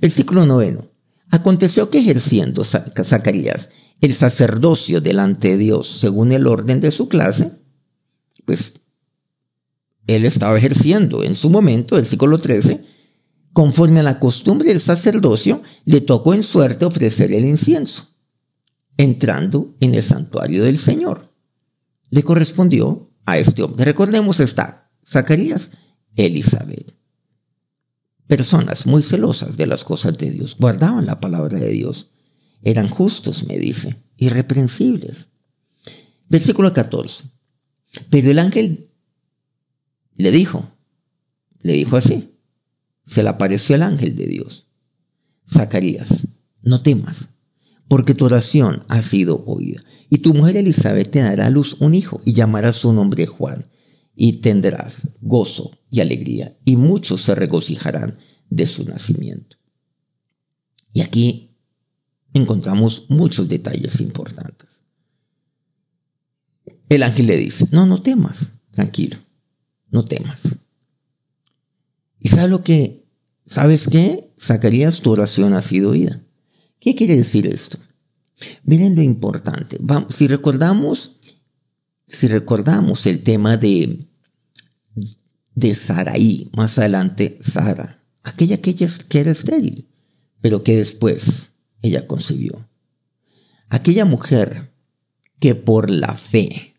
Versículo 0.00 0.46
noveno. 0.46 0.90
Aconteció 1.30 1.90
que 1.90 1.98
ejerciendo 1.98 2.64
Zacarías 2.64 3.70
el 4.02 4.14
sacerdocio 4.14 5.00
delante 5.00 5.48
de 5.48 5.56
Dios 5.56 5.88
según 5.88 6.32
el 6.32 6.46
orden 6.46 6.80
de 6.80 6.90
su 6.90 7.08
clase, 7.08 7.61
pues 8.52 8.74
él 10.06 10.26
estaba 10.26 10.58
ejerciendo 10.58 11.22
en 11.22 11.34
su 11.34 11.48
momento, 11.48 11.96
el 11.96 12.02
versículo 12.02 12.36
13, 12.36 12.84
conforme 13.54 14.00
a 14.00 14.02
la 14.02 14.18
costumbre 14.18 14.68
del 14.68 14.80
sacerdocio, 14.80 15.62
le 15.86 16.02
tocó 16.02 16.34
en 16.34 16.42
suerte 16.42 16.84
ofrecer 16.84 17.32
el 17.32 17.46
incienso, 17.46 18.10
entrando 18.98 19.74
en 19.80 19.94
el 19.94 20.02
santuario 20.02 20.64
del 20.64 20.76
Señor. 20.76 21.32
Le 22.10 22.22
correspondió 22.22 23.10
a 23.24 23.38
este 23.38 23.62
hombre. 23.62 23.86
Recordemos 23.86 24.38
está 24.40 24.90
Zacarías, 25.06 25.70
Elizabeth. 26.14 26.94
Personas 28.26 28.84
muy 28.86 29.02
celosas 29.02 29.56
de 29.56 29.66
las 29.66 29.82
cosas 29.82 30.18
de 30.18 30.30
Dios, 30.30 30.56
guardaban 30.58 31.06
la 31.06 31.20
palabra 31.20 31.58
de 31.58 31.70
Dios, 31.70 32.10
eran 32.62 32.88
justos, 32.88 33.46
me 33.46 33.56
dice, 33.56 33.96
irreprensibles. 34.18 35.28
Versículo 36.28 36.72
14. 36.72 37.31
Pero 38.10 38.30
el 38.30 38.38
ángel 38.38 38.90
le 40.14 40.30
dijo, 40.30 40.70
le 41.60 41.74
dijo 41.74 41.96
así, 41.96 42.30
se 43.06 43.22
le 43.22 43.28
apareció 43.28 43.74
el 43.74 43.82
ángel 43.82 44.16
de 44.16 44.26
Dios. 44.26 44.66
Zacarías, 45.50 46.26
no 46.62 46.82
temas, 46.82 47.28
porque 47.88 48.14
tu 48.14 48.24
oración 48.24 48.84
ha 48.88 49.02
sido 49.02 49.44
oída. 49.46 49.82
Y 50.08 50.18
tu 50.18 50.34
mujer 50.34 50.56
Elizabeth 50.56 51.10
te 51.10 51.20
dará 51.20 51.46
a 51.46 51.50
luz 51.50 51.76
un 51.80 51.94
hijo 51.94 52.20
y 52.24 52.34
llamará 52.34 52.72
su 52.72 52.92
nombre 52.92 53.26
Juan. 53.26 53.64
Y 54.14 54.34
tendrás 54.34 55.08
gozo 55.20 55.72
y 55.90 56.00
alegría, 56.00 56.58
y 56.64 56.76
muchos 56.76 57.22
se 57.22 57.34
regocijarán 57.34 58.18
de 58.50 58.66
su 58.66 58.84
nacimiento. 58.84 59.56
Y 60.92 61.00
aquí 61.00 61.56
encontramos 62.34 63.06
muchos 63.08 63.48
detalles 63.48 64.00
importantes. 64.00 64.68
El 66.94 67.02
ángel 67.02 67.26
le 67.26 67.36
dice, 67.36 67.66
no, 67.70 67.86
no 67.86 68.02
temas, 68.02 68.48
tranquilo 68.70 69.18
no 69.92 70.04
temas. 70.04 70.40
¿Y 72.18 72.30
sabes 72.30 72.50
lo 72.50 72.64
que? 72.64 73.04
¿Sabes 73.46 73.86
qué? 73.86 74.32
Zacarías, 74.40 75.02
tu 75.02 75.12
oración 75.12 75.52
ha 75.52 75.62
sido 75.62 75.90
oída. 75.90 76.22
¿Qué 76.80 76.96
quiere 76.96 77.16
decir 77.16 77.46
esto? 77.46 77.78
Miren 78.64 78.96
lo 78.96 79.02
importante. 79.02 79.78
Si 80.08 80.26
recordamos, 80.26 81.18
si 82.08 82.26
recordamos 82.26 83.06
el 83.06 83.22
tema 83.22 83.56
de, 83.56 84.08
de 85.54 85.74
Saraí, 85.74 86.50
más 86.56 86.78
adelante 86.78 87.38
Sara, 87.42 88.02
aquella 88.22 88.60
que, 88.60 88.74
que 88.74 89.20
era 89.20 89.30
estéril, 89.30 89.88
pero 90.40 90.64
que 90.64 90.76
después 90.76 91.50
ella 91.82 92.06
concibió. 92.06 92.66
Aquella 93.68 94.04
mujer 94.04 94.72
que 95.38 95.54
por 95.54 95.90
la 95.90 96.14
fe 96.14 96.71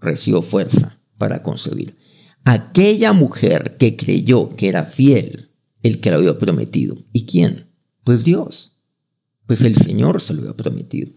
recibió 0.00 0.42
fuerza 0.42 1.00
para 1.16 1.42
concebir 1.42 1.96
aquella 2.44 3.12
mujer 3.12 3.76
que 3.78 3.96
creyó 3.96 4.56
que 4.56 4.68
era 4.68 4.86
fiel 4.86 5.50
el 5.82 6.00
que 6.00 6.10
lo 6.10 6.16
había 6.16 6.38
prometido. 6.38 6.96
¿Y 7.12 7.26
quién? 7.26 7.66
Pues 8.04 8.24
Dios. 8.24 8.78
Pues 9.46 9.62
el 9.62 9.76
Señor 9.76 10.20
se 10.20 10.34
lo 10.34 10.40
había 10.40 10.56
prometido. 10.56 11.10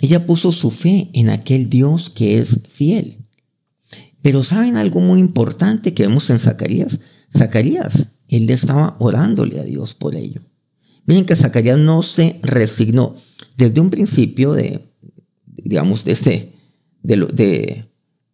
Ella 0.00 0.24
puso 0.26 0.52
su 0.52 0.70
fe 0.70 1.10
en 1.14 1.30
aquel 1.30 1.68
Dios 1.68 2.10
que 2.10 2.38
es 2.38 2.60
fiel. 2.68 3.26
Pero 4.22 4.44
¿saben 4.44 4.76
algo 4.76 5.00
muy 5.00 5.20
importante 5.20 5.94
que 5.94 6.04
vemos 6.04 6.30
en 6.30 6.38
Zacarías? 6.38 7.00
Zacarías, 7.36 8.08
él 8.28 8.48
estaba 8.50 8.96
orándole 9.00 9.58
a 9.60 9.64
Dios 9.64 9.94
por 9.94 10.14
ello. 10.14 10.42
Miren 11.06 11.26
que 11.26 11.36
Zacarías 11.36 11.78
no 11.78 12.02
se 12.02 12.38
resignó 12.42 13.16
desde 13.56 13.80
un 13.80 13.90
principio 13.90 14.52
de, 14.52 14.92
digamos, 15.44 16.04
de 16.04 16.12
este, 16.12 16.52
de, 17.02 17.16
lo, 17.16 17.26
de, 17.26 17.91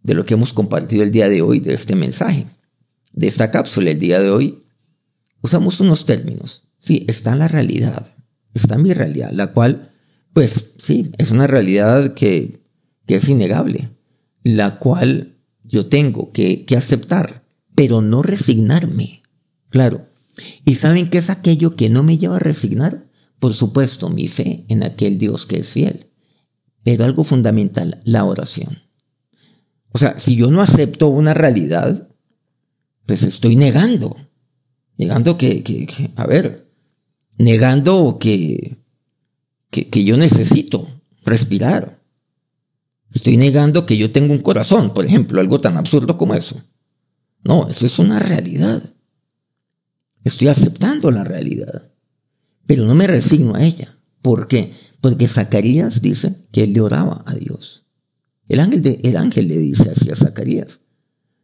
de 0.08 0.14
lo 0.14 0.24
que 0.24 0.32
hemos 0.32 0.54
compartido 0.54 1.02
el 1.02 1.10
día 1.10 1.28
de 1.28 1.42
hoy, 1.42 1.60
de 1.60 1.74
este 1.74 1.94
mensaje, 1.94 2.46
de 3.12 3.26
esta 3.26 3.50
cápsula 3.50 3.90
el 3.90 3.98
día 3.98 4.20
de 4.20 4.30
hoy, 4.30 4.64
usamos 5.42 5.80
unos 5.80 6.06
términos. 6.06 6.64
Sí, 6.78 7.04
está 7.08 7.36
la 7.36 7.46
realidad, 7.46 8.14
está 8.54 8.78
mi 8.78 8.94
realidad, 8.94 9.32
la 9.32 9.52
cual, 9.52 9.92
pues 10.32 10.72
sí, 10.78 11.12
es 11.18 11.30
una 11.30 11.46
realidad 11.46 12.14
que, 12.14 12.62
que 13.06 13.16
es 13.16 13.28
innegable, 13.28 13.90
la 14.44 14.78
cual 14.78 15.36
yo 15.62 15.88
tengo 15.88 16.32
que, 16.32 16.64
que 16.64 16.78
aceptar, 16.78 17.44
pero 17.74 18.00
no 18.00 18.22
resignarme. 18.22 19.22
Claro. 19.68 20.08
¿Y 20.64 20.76
saben 20.76 21.10
qué 21.10 21.18
es 21.18 21.28
aquello 21.28 21.76
que 21.76 21.90
no 21.90 22.02
me 22.02 22.16
lleva 22.16 22.36
a 22.36 22.40
resignar? 22.40 23.02
Por 23.38 23.52
supuesto, 23.52 24.08
mi 24.08 24.28
fe 24.28 24.64
en 24.68 24.84
aquel 24.84 25.18
Dios 25.18 25.44
que 25.44 25.58
es 25.58 25.68
fiel. 25.68 26.06
Pero 26.82 27.04
algo 27.04 27.24
fundamental, 27.24 28.00
la 28.04 28.24
oración. 28.24 28.87
O 29.92 29.98
sea, 29.98 30.18
si 30.18 30.36
yo 30.36 30.50
no 30.50 30.60
acepto 30.60 31.08
una 31.08 31.34
realidad, 31.34 32.08
pues 33.06 33.22
estoy 33.22 33.56
negando. 33.56 34.16
Negando 34.96 35.38
que, 35.38 36.12
a 36.16 36.26
ver, 36.26 36.68
negando 37.38 38.18
que, 38.20 38.78
que, 39.70 39.88
que 39.88 40.04
yo 40.04 40.16
necesito 40.16 40.88
respirar. 41.24 42.02
Estoy 43.12 43.36
negando 43.36 43.86
que 43.86 43.96
yo 43.96 44.10
tengo 44.12 44.34
un 44.34 44.42
corazón, 44.42 44.92
por 44.92 45.06
ejemplo, 45.06 45.40
algo 45.40 45.60
tan 45.60 45.76
absurdo 45.76 46.18
como 46.18 46.34
eso. 46.34 46.62
No, 47.42 47.68
eso 47.68 47.86
es 47.86 47.98
una 47.98 48.18
realidad. 48.18 48.82
Estoy 50.24 50.48
aceptando 50.48 51.10
la 51.10 51.24
realidad, 51.24 51.90
pero 52.66 52.84
no 52.84 52.94
me 52.94 53.06
resigno 53.06 53.54
a 53.54 53.64
ella. 53.64 53.96
¿Por 54.20 54.48
qué? 54.48 54.74
Porque 55.00 55.28
Zacarías 55.28 56.02
dice 56.02 56.34
que 56.52 56.64
él 56.64 56.74
le 56.74 56.80
oraba 56.80 57.22
a 57.24 57.34
Dios. 57.34 57.86
El 58.48 58.60
ángel, 58.60 59.48
le 59.48 59.58
dice 59.58 59.90
así 59.90 60.10
a 60.10 60.16
Zacarías. 60.16 60.80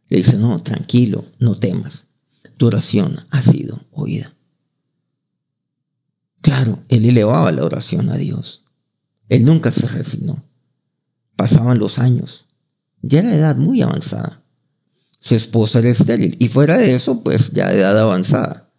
Le 0.09 0.17
dice, 0.17 0.37
no, 0.37 0.61
tranquilo, 0.61 1.25
no 1.39 1.55
temas. 1.55 2.07
Tu 2.57 2.67
oración 2.67 3.19
ha 3.29 3.41
sido 3.41 3.85
oída. 3.91 4.35
Claro, 6.41 6.79
él 6.89 7.05
elevaba 7.05 7.51
la 7.51 7.63
oración 7.63 8.09
a 8.09 8.17
Dios. 8.17 8.63
Él 9.29 9.45
nunca 9.45 9.71
se 9.71 9.87
resignó. 9.87 10.43
Pasaban 11.35 11.79
los 11.79 11.99
años. 11.99 12.47
Ya 13.01 13.19
era 13.19 13.35
edad 13.35 13.55
muy 13.55 13.81
avanzada. 13.81 14.43
Su 15.19 15.35
esposa 15.35 15.79
era 15.79 15.89
estéril. 15.89 16.37
Y 16.39 16.47
fuera 16.47 16.77
de 16.77 16.95
eso, 16.95 17.23
pues 17.23 17.51
ya 17.51 17.69
de 17.69 17.79
edad 17.79 17.97
avanzada. 17.97 18.71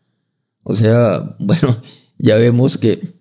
O 0.63 0.75
sea, 0.75 1.37
bueno, 1.39 1.83
ya 2.19 2.37
vemos 2.37 2.79
que 2.79 3.16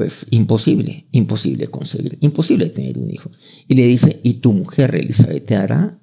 pues 0.00 0.26
imposible, 0.30 1.06
imposible 1.12 1.66
concebir, 1.66 2.16
imposible 2.22 2.70
tener 2.70 2.96
un 2.96 3.10
hijo. 3.10 3.30
Y 3.68 3.74
le 3.74 3.86
dice, 3.86 4.18
y 4.22 4.32
tu 4.40 4.54
mujer 4.54 4.94
Elizabeth 4.94 5.44
te 5.44 5.52
dará 5.56 6.00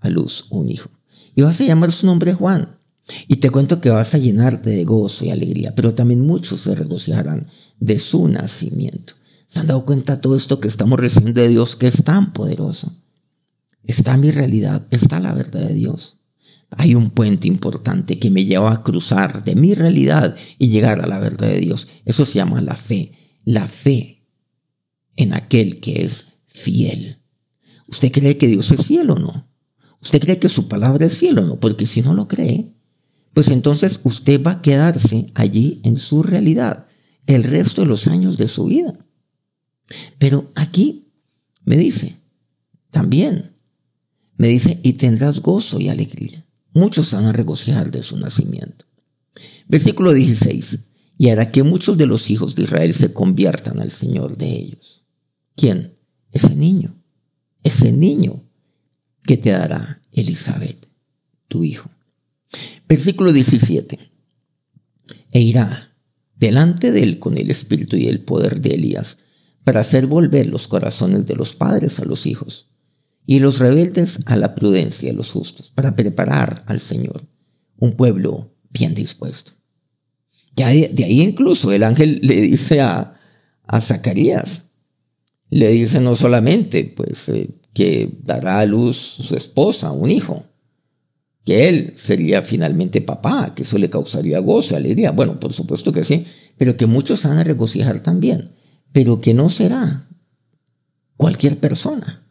a 0.00 0.08
luz 0.08 0.46
un 0.50 0.68
hijo. 0.68 0.90
Y 1.36 1.42
vas 1.42 1.60
a 1.60 1.64
llamar 1.64 1.92
su 1.92 2.06
nombre 2.06 2.34
Juan. 2.34 2.80
Y 3.28 3.36
te 3.36 3.50
cuento 3.50 3.80
que 3.80 3.90
vas 3.90 4.16
a 4.16 4.18
llenarte 4.18 4.70
de 4.70 4.82
gozo 4.82 5.24
y 5.24 5.30
alegría, 5.30 5.76
pero 5.76 5.94
también 5.94 6.26
muchos 6.26 6.62
se 6.62 6.74
regocijarán 6.74 7.46
de 7.78 8.00
su 8.00 8.26
nacimiento. 8.26 9.12
¿Se 9.46 9.60
han 9.60 9.68
dado 9.68 9.84
cuenta 9.84 10.16
de 10.16 10.22
todo 10.22 10.34
esto 10.34 10.58
que 10.58 10.66
estamos 10.66 10.98
recibiendo 10.98 11.40
de 11.40 11.48
Dios 11.48 11.76
que 11.76 11.86
es 11.86 12.02
tan 12.02 12.32
poderoso? 12.32 12.96
está 13.84 14.16
mi 14.16 14.32
realidad, 14.32 14.88
está 14.90 15.20
la 15.20 15.32
verdad 15.32 15.60
de 15.60 15.74
Dios. 15.74 16.18
Hay 16.70 16.96
un 16.96 17.10
puente 17.10 17.46
importante 17.46 18.18
que 18.18 18.28
me 18.28 18.44
lleva 18.44 18.72
a 18.72 18.82
cruzar 18.82 19.44
de 19.44 19.54
mi 19.54 19.74
realidad 19.74 20.34
y 20.58 20.66
llegar 20.66 21.00
a 21.00 21.06
la 21.06 21.20
verdad 21.20 21.46
de 21.46 21.60
Dios. 21.60 21.86
Eso 22.04 22.24
se 22.24 22.34
llama 22.34 22.60
la 22.60 22.74
fe. 22.74 23.12
La 23.46 23.66
fe 23.66 24.26
en 25.16 25.32
aquel 25.32 25.80
que 25.80 26.04
es 26.04 26.26
fiel. 26.46 27.16
¿Usted 27.86 28.12
cree 28.12 28.36
que 28.36 28.48
Dios 28.48 28.70
es 28.72 28.86
fiel 28.86 29.08
o 29.10 29.14
no? 29.14 29.48
¿Usted 30.02 30.20
cree 30.20 30.38
que 30.38 30.50
su 30.50 30.68
palabra 30.68 31.06
es 31.06 31.16
fiel 31.16 31.38
o 31.38 31.46
no? 31.46 31.58
Porque 31.58 31.86
si 31.86 32.02
no 32.02 32.12
lo 32.12 32.28
cree, 32.28 32.74
pues 33.32 33.48
entonces 33.48 34.00
usted 34.02 34.42
va 34.42 34.50
a 34.50 34.62
quedarse 34.62 35.26
allí 35.34 35.80
en 35.84 35.98
su 35.98 36.22
realidad 36.22 36.86
el 37.26 37.44
resto 37.44 37.82
de 37.82 37.88
los 37.88 38.06
años 38.06 38.36
de 38.36 38.48
su 38.48 38.66
vida. 38.66 38.94
Pero 40.18 40.50
aquí 40.54 41.12
me 41.64 41.76
dice, 41.76 42.16
también, 42.90 43.52
me 44.36 44.48
dice, 44.48 44.80
y 44.82 44.94
tendrás 44.94 45.40
gozo 45.40 45.80
y 45.80 45.88
alegría. 45.88 46.44
Muchos 46.72 47.12
van 47.12 47.26
a 47.26 47.32
regocijar 47.32 47.90
de 47.90 48.02
su 48.02 48.18
nacimiento. 48.18 48.84
Versículo 49.68 50.12
16. 50.12 50.78
Y 51.18 51.30
hará 51.30 51.50
que 51.50 51.62
muchos 51.62 51.96
de 51.96 52.06
los 52.06 52.30
hijos 52.30 52.54
de 52.54 52.64
Israel 52.64 52.94
se 52.94 53.12
conviertan 53.12 53.80
al 53.80 53.90
Señor 53.90 54.36
de 54.36 54.50
ellos. 54.50 55.04
¿Quién? 55.54 55.96
Ese 56.30 56.54
niño. 56.54 56.94
Ese 57.62 57.92
niño 57.92 58.44
que 59.22 59.36
te 59.36 59.50
dará 59.50 60.02
Elizabeth, 60.12 60.88
tu 61.48 61.64
hijo. 61.64 61.90
Versículo 62.88 63.32
17. 63.32 63.98
E 65.32 65.40
irá 65.40 65.96
delante 66.36 66.92
de 66.92 67.02
él 67.02 67.18
con 67.18 67.38
el 67.38 67.50
espíritu 67.50 67.96
y 67.96 68.06
el 68.06 68.20
poder 68.20 68.60
de 68.60 68.74
Elías 68.74 69.18
para 69.64 69.80
hacer 69.80 70.06
volver 70.06 70.46
los 70.46 70.68
corazones 70.68 71.26
de 71.26 71.34
los 71.34 71.54
padres 71.54 71.98
a 71.98 72.04
los 72.04 72.26
hijos 72.26 72.70
y 73.26 73.40
los 73.40 73.58
rebeldes 73.58 74.20
a 74.26 74.36
la 74.36 74.54
prudencia 74.54 75.10
de 75.10 75.16
los 75.16 75.32
justos, 75.32 75.72
para 75.72 75.96
preparar 75.96 76.62
al 76.68 76.80
Señor 76.80 77.26
un 77.76 77.96
pueblo 77.96 78.54
bien 78.70 78.94
dispuesto. 78.94 79.52
Ya 80.56 80.68
de, 80.68 81.04
ahí 81.04 81.20
incluso 81.20 81.70
el 81.70 81.82
ángel 81.82 82.20
le 82.22 82.40
dice 82.40 82.80
a, 82.80 83.18
a 83.66 83.80
Zacarías, 83.80 84.64
le 85.50 85.68
dice 85.68 86.00
no 86.00 86.16
solamente 86.16 86.84
pues 86.84 87.28
eh, 87.28 87.50
que 87.74 88.10
dará 88.22 88.60
a 88.60 88.66
luz 88.66 88.96
su 88.96 89.36
esposa, 89.36 89.92
un 89.92 90.10
hijo, 90.10 90.44
que 91.44 91.68
él 91.68 91.92
sería 91.96 92.42
finalmente 92.42 93.00
papá, 93.00 93.54
que 93.54 93.62
eso 93.62 93.78
le 93.78 93.90
causaría 93.90 94.40
gozo, 94.40 94.76
alegría. 94.76 95.12
Bueno, 95.12 95.38
por 95.38 95.52
supuesto 95.52 95.92
que 95.92 96.02
sí, 96.02 96.24
pero 96.56 96.76
que 96.76 96.86
muchos 96.86 97.22
van 97.24 97.38
a 97.38 97.44
regocijar 97.44 98.02
también 98.02 98.56
pero 98.96 99.20
que 99.20 99.34
no 99.34 99.50
será 99.50 100.08
cualquier 101.18 101.58
persona. 101.58 102.26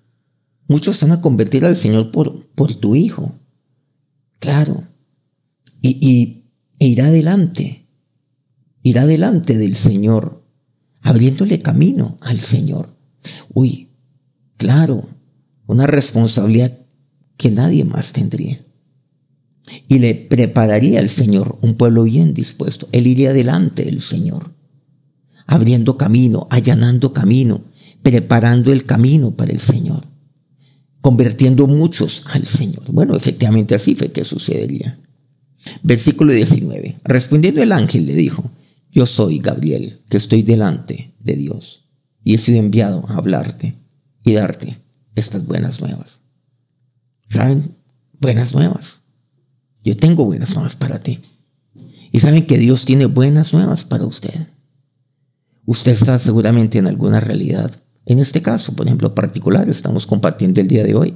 Muchos 0.67 1.00
van 1.00 1.12
a 1.12 1.22
convertir 1.22 1.63
al 1.63 1.75
Señor 1.75 2.10
por, 2.10 2.48
por 2.55 2.74
tu 2.74 2.96
Hijo. 2.96 3.36
Claro. 4.39 4.84
Y, 5.84 6.46
e 6.79 6.88
irá 6.88 7.05
adelante. 7.05 7.84
Irá 8.85 9.01
adelante 9.01 9.57
del 9.57 9.75
Señor, 9.75 10.43
abriéndole 11.01 11.59
camino 11.59 12.19
al 12.21 12.39
Señor. 12.39 12.95
Uy, 13.51 13.89
claro, 14.57 15.09
una 15.65 15.87
responsabilidad 15.87 16.77
que 17.35 17.49
nadie 17.49 17.83
más 17.83 18.13
tendría. 18.13 18.63
Y 19.87 19.97
le 19.97 20.13
prepararía 20.13 20.99
al 20.99 21.09
Señor 21.09 21.57
un 21.63 21.77
pueblo 21.77 22.03
bien 22.03 22.35
dispuesto. 22.35 22.87
Él 22.91 23.07
iría 23.07 23.31
adelante 23.31 23.85
del 23.85 24.01
Señor 24.01 24.53
abriendo 25.47 25.97
camino, 25.97 26.47
allanando 26.51 27.11
camino, 27.11 27.61
preparando 28.03 28.71
el 28.71 28.85
camino 28.85 29.31
para 29.31 29.51
el 29.51 29.59
Señor, 29.59 30.01
convirtiendo 31.01 31.65
muchos 31.65 32.23
al 32.31 32.45
Señor. 32.45 32.83
Bueno, 32.91 33.15
efectivamente 33.15 33.74
así 33.74 33.95
fue 33.95 34.11
que 34.11 34.24
sucedería. 34.24 35.00
Versículo 35.81 36.33
19. 36.33 37.00
Respondiendo 37.03 37.63
el 37.63 37.71
ángel 37.71 38.05
le 38.05 38.13
dijo, 38.13 38.51
yo 38.96 39.05
soy 39.05 39.40
Gabriel, 39.40 40.01
que 40.10 40.16
estoy 40.16 40.42
delante 40.42 41.14
de 41.20 41.36
Dios, 41.36 41.86
y 42.24 42.34
he 42.34 42.38
sido 42.38 42.60
enviado 42.60 43.05
a 43.10 43.18
hablarte 43.18 43.75
y 44.24 44.34
darte 44.34 44.81
estas 45.16 45.46
buenas 45.46 45.81
nuevas. 45.81 46.22
¿Saben? 47.27 47.75
Buenas 48.22 48.55
nuevas. 48.55 49.01
Yo 49.84 49.98
tengo 49.98 50.24
buenas 50.24 50.53
nuevas 50.55 50.77
para 50.77 51.01
ti. 51.01 51.20
Y 52.14 52.22
saben 52.22 52.48
que 52.48 52.58
Dios 52.58 52.86
tiene 52.86 53.05
buenas 53.08 53.51
nuevas 53.51 53.84
para 53.84 54.05
usted. 54.05 54.48
Usted 55.66 55.92
está 55.92 56.18
seguramente 56.18 56.77
en 56.77 56.88
alguna 56.88 57.20
realidad. 57.20 57.75
En 58.05 58.20
este 58.20 58.42
caso, 58.42 58.74
por 58.77 58.88
ejemplo, 58.88 59.14
particular, 59.14 59.68
estamos 59.68 60.08
compartiendo 60.08 60.62
el 60.62 60.70
día 60.70 60.86
de 60.86 60.96
hoy 60.96 61.16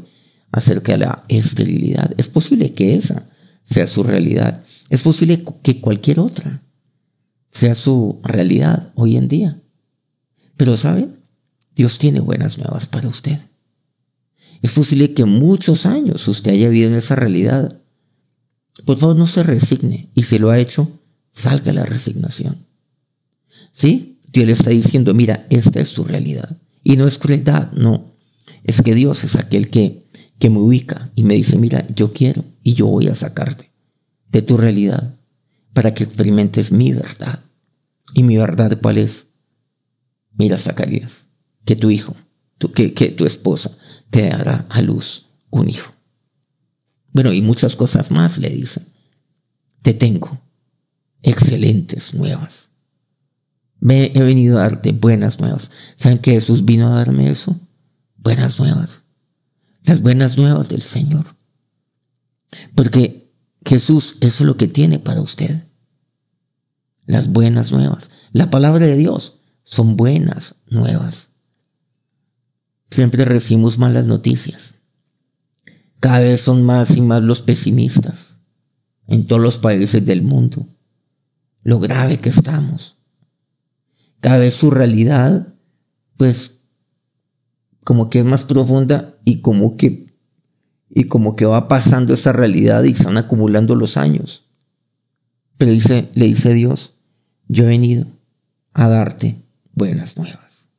acerca 0.51 0.91
de 0.91 0.97
la 0.97 1.23
esterilidad. 1.29 2.11
Es 2.17 2.27
posible 2.27 2.73
que 2.73 2.95
esa 2.95 3.29
sea 3.63 3.87
su 3.87 4.03
realidad. 4.03 4.65
Es 4.89 5.01
posible 5.01 5.45
que 5.63 5.79
cualquier 5.79 6.19
otra 6.19 6.61
sea 7.51 7.75
su 7.75 8.19
realidad 8.23 8.91
hoy 8.95 9.17
en 9.17 9.27
día. 9.27 9.61
Pero 10.57 10.77
¿saben? 10.77 11.19
Dios 11.75 11.99
tiene 11.99 12.19
buenas 12.19 12.57
nuevas 12.57 12.87
para 12.87 13.07
usted. 13.07 13.39
Es 14.61 14.71
posible 14.71 15.13
que 15.13 15.25
muchos 15.25 15.85
años 15.85 16.27
usted 16.27 16.51
haya 16.51 16.69
vivido 16.69 16.91
en 16.91 16.97
esa 16.97 17.15
realidad. 17.15 17.81
Por 18.85 18.97
favor, 18.97 19.15
no 19.15 19.27
se 19.27 19.43
resigne. 19.43 20.09
Y 20.13 20.23
si 20.23 20.37
lo 20.37 20.49
ha 20.49 20.59
hecho, 20.59 20.99
salga 21.31 21.71
la 21.71 21.85
resignación. 21.85 22.65
¿Sí? 23.71 24.19
Dios 24.31 24.45
le 24.45 24.53
está 24.53 24.71
diciendo, 24.71 25.13
mira, 25.13 25.47
esta 25.49 25.79
es 25.79 25.93
tu 25.93 26.03
realidad. 26.03 26.57
Y 26.83 26.97
no 26.97 27.07
es 27.07 27.17
crueldad, 27.17 27.71
no. 27.71 28.15
Es 28.63 28.81
que 28.81 28.93
Dios 28.93 29.23
es 29.23 29.35
aquel 29.35 29.69
que, 29.69 30.07
que 30.37 30.49
me 30.49 30.59
ubica 30.59 31.11
y 31.15 31.23
me 31.23 31.35
dice, 31.35 31.57
mira, 31.57 31.87
yo 31.95 32.13
quiero 32.13 32.43
y 32.63 32.73
yo 32.73 32.87
voy 32.87 33.07
a 33.07 33.15
sacarte 33.15 33.71
de 34.31 34.41
tu 34.41 34.57
realidad 34.57 35.18
para 35.79 35.93
que 35.93 36.03
experimentes 36.03 36.73
mi 36.73 36.91
verdad. 36.91 37.39
¿Y 38.13 38.23
mi 38.23 38.35
verdad 38.35 38.77
cuál 38.81 38.97
es? 38.97 39.27
Mira, 40.33 40.57
Zacarías, 40.57 41.25
que 41.63 41.77
tu 41.77 41.89
hijo, 41.89 42.17
que, 42.75 42.93
que 42.93 43.11
tu 43.11 43.25
esposa 43.25 43.77
te 44.09 44.27
dará 44.27 44.65
a 44.69 44.81
luz 44.81 45.27
un 45.49 45.69
hijo. 45.69 45.93
Bueno, 47.13 47.31
y 47.31 47.41
muchas 47.41 47.77
cosas 47.77 48.11
más 48.11 48.37
le 48.39 48.49
dice. 48.49 48.81
Te 49.81 49.93
tengo 49.93 50.41
excelentes 51.23 52.13
nuevas 52.13 52.69
me 53.79 54.11
he 54.13 54.21
venido 54.21 54.57
a 54.57 54.63
darte 54.63 54.91
buenas 54.91 55.39
nuevas. 55.39 55.71
¿Saben 55.95 56.17
que 56.19 56.31
Jesús 56.31 56.65
vino 56.65 56.87
a 56.87 56.95
darme 56.95 57.29
eso? 57.29 57.57
Buenas 58.17 58.59
nuevas. 58.59 59.03
Las 59.83 60.01
buenas 60.01 60.37
nuevas 60.37 60.67
del 60.67 60.81
Señor. 60.81 61.37
Porque 62.75 63.31
Jesús, 63.65 64.17
eso 64.19 64.43
es 64.43 64.47
lo 64.47 64.57
que 64.57 64.67
tiene 64.67 64.99
para 64.99 65.21
usted. 65.21 65.68
Las 67.09 67.31
buenas 67.31 67.71
nuevas. 67.71 68.11
La 68.33 68.51
palabra 68.51 68.85
de 68.85 68.95
Dios 68.95 69.39
son 69.63 69.97
buenas 69.97 70.55
nuevas. 70.67 71.29
Siempre 72.91 73.25
recibimos 73.25 73.79
malas 73.79 74.05
noticias. 74.05 74.75
Cada 75.99 76.19
vez 76.19 76.41
son 76.41 76.63
más 76.63 76.95
y 76.95 77.01
más 77.01 77.23
los 77.23 77.41
pesimistas 77.41 78.37
en 79.07 79.25
todos 79.25 79.41
los 79.41 79.57
países 79.57 80.05
del 80.05 80.21
mundo. 80.21 80.67
Lo 81.63 81.79
grave 81.79 82.19
que 82.19 82.29
estamos 82.29 82.99
cada 84.19 84.37
vez 84.37 84.53
su 84.53 84.69
realidad, 84.69 85.53
pues, 86.17 86.61
como 87.83 88.09
que 88.09 88.19
es 88.19 88.25
más 88.25 88.43
profunda 88.43 89.17
y 89.25 89.41
como 89.41 89.77
que, 89.77 90.13
y 90.89 91.05
como 91.05 91.35
que 91.35 91.45
va 91.45 91.67
pasando 91.67 92.13
esa 92.13 92.33
realidad 92.33 92.83
y 92.83 92.93
se 92.93 93.05
van 93.05 93.17
acumulando 93.17 93.75
los 93.75 93.97
años. 93.97 94.45
Pero 95.57 95.71
dice, 95.71 96.09
le 96.13 96.25
dice 96.25 96.53
Dios, 96.53 96.98
yo 97.49 97.65
he 97.65 97.67
venido 97.67 98.07
a 98.71 98.87
darte 98.87 99.43
buenas 99.73 100.15
nuevas. 100.15 100.69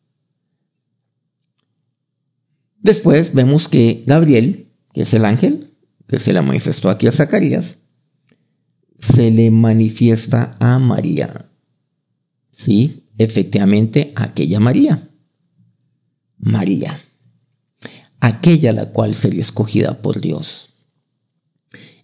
Después 2.78 3.34
vemos 3.34 3.68
que 3.68 4.02
Gabriel, 4.06 4.72
que 4.94 5.02
es 5.02 5.12
el 5.12 5.26
ángel, 5.26 5.74
que 6.08 6.18
se 6.18 6.32
le 6.32 6.40
manifestó 6.40 6.88
aquí 6.88 7.06
a 7.06 7.12
Zacarías, 7.12 7.76
se 8.98 9.30
le 9.30 9.50
manifiesta 9.50 10.56
a 10.58 10.78
María. 10.78 11.50
¿Sí? 12.50 13.00
efectivamente 13.24 14.12
aquella 14.16 14.60
María. 14.60 15.10
María, 16.38 17.04
aquella 18.18 18.72
la 18.72 18.92
cual 18.92 19.14
sería 19.14 19.42
escogida 19.42 20.00
por 20.00 20.22
Dios, 20.22 20.70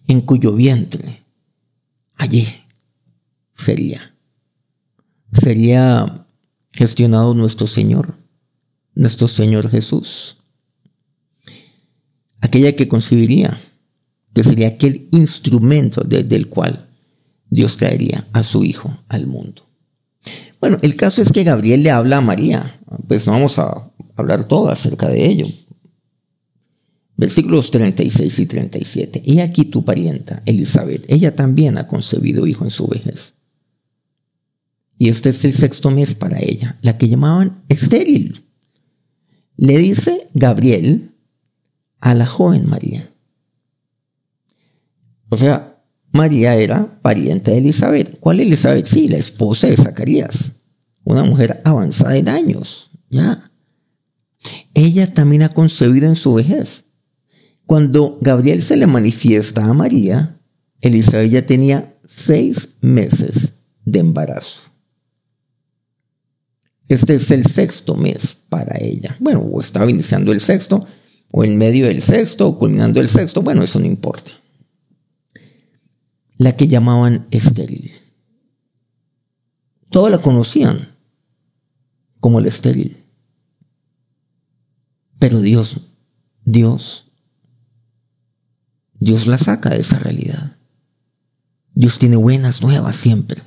en 0.07 0.21
cuyo 0.21 0.53
vientre 0.53 1.23
allí 2.15 2.47
sería, 3.55 4.15
sería 5.33 6.27
gestionado 6.71 7.33
nuestro 7.33 7.67
Señor, 7.67 8.15
nuestro 8.93 9.27
Señor 9.27 9.69
Jesús, 9.69 10.37
aquella 12.41 12.75
que 12.75 12.87
concebiría, 12.87 13.59
que 14.33 14.43
sería 14.43 14.67
aquel 14.67 15.07
instrumento 15.11 16.03
desde 16.03 16.35
el 16.35 16.47
cual 16.47 16.89
Dios 17.49 17.77
traería 17.77 18.27
a 18.33 18.43
su 18.43 18.63
Hijo 18.63 18.97
al 19.07 19.27
mundo. 19.27 19.67
Bueno, 20.59 20.77
el 20.81 20.95
caso 20.95 21.21
es 21.21 21.31
que 21.31 21.43
Gabriel 21.43 21.83
le 21.83 21.91
habla 21.91 22.17
a 22.17 22.21
María. 22.21 22.79
Pues 23.07 23.25
no 23.27 23.33
vamos 23.33 23.59
a 23.59 23.91
hablar 24.15 24.45
todo 24.45 24.69
acerca 24.69 25.07
de 25.07 25.25
ello. 25.25 25.45
Versículos 27.15 27.71
36 27.71 28.39
y 28.39 28.45
37. 28.45 29.21
Y 29.25 29.39
aquí 29.39 29.65
tu 29.65 29.83
parienta, 29.83 30.43
Elizabeth, 30.45 31.05
ella 31.07 31.35
también 31.35 31.77
ha 31.77 31.87
concebido 31.87 32.45
hijo 32.45 32.63
en 32.63 32.69
su 32.69 32.87
vejez. 32.87 33.33
Y 34.97 35.09
este 35.09 35.29
es 35.29 35.45
el 35.45 35.53
sexto 35.53 35.91
mes 35.91 36.15
para 36.15 36.39
ella, 36.39 36.77
la 36.81 36.97
que 36.97 37.07
llamaban 37.07 37.63
estéril. 37.69 38.45
Le 39.57 39.77
dice 39.77 40.29
Gabriel 40.33 41.11
a 41.99 42.13
la 42.13 42.25
joven 42.25 42.67
María. 42.67 43.11
O 45.29 45.37
sea, 45.37 45.83
María 46.11 46.55
era 46.55 46.99
pariente 47.01 47.51
de 47.51 47.57
Elizabeth. 47.57 48.19
¿Cuál 48.19 48.39
Elizabeth? 48.39 48.87
Sí, 48.87 49.07
la 49.07 49.17
esposa 49.17 49.67
de 49.67 49.77
Zacarías. 49.77 50.51
Una 51.03 51.23
mujer 51.23 51.61
avanzada 51.63 52.17
en 52.17 52.29
años. 52.29 52.89
Ya. 53.09 53.51
Ella 54.73 55.13
también 55.13 55.43
ha 55.43 55.49
concebido 55.49 56.07
en 56.07 56.15
su 56.15 56.33
vejez. 56.33 56.85
Cuando 57.65 58.17
Gabriel 58.21 58.61
se 58.61 58.77
le 58.77 58.87
manifiesta 58.87 59.65
a 59.65 59.73
María, 59.73 60.39
Elizabeth 60.81 61.29
ya 61.29 61.45
tenía 61.45 61.97
seis 62.05 62.77
meses 62.81 63.53
de 63.83 63.99
embarazo. 63.99 64.61
Este 66.87 67.15
es 67.15 67.31
el 67.31 67.45
sexto 67.45 67.95
mes 67.95 68.35
para 68.49 68.77
ella. 68.79 69.17
Bueno, 69.19 69.41
o 69.41 69.59
estaba 69.59 69.89
iniciando 69.89 70.31
el 70.31 70.41
sexto, 70.41 70.85
o 71.31 71.43
en 71.43 71.57
medio 71.57 71.87
del 71.87 72.01
sexto, 72.01 72.47
o 72.47 72.57
culminando 72.57 73.01
el 73.01 73.09
sexto, 73.09 73.41
bueno, 73.41 73.63
eso 73.63 73.79
no 73.79 73.85
importa. 73.85 74.31
La 76.37 76.55
que 76.55 76.67
llamaban 76.67 77.27
estéril. 77.31 77.91
Todos 79.89 80.11
la 80.11 80.21
conocían 80.21 80.95
como 82.19 82.39
la 82.39 82.49
estéril. 82.49 83.03
Pero 85.19 85.41
Dios, 85.41 85.77
Dios 86.45 87.07
Dios 88.99 89.27
la 89.27 89.37
saca 89.37 89.69
de 89.69 89.81
esa 89.81 89.99
realidad. 89.99 90.57
Dios 91.73 91.99
tiene 91.99 92.15
buenas 92.15 92.61
nuevas 92.61 92.95
siempre. 92.95 93.43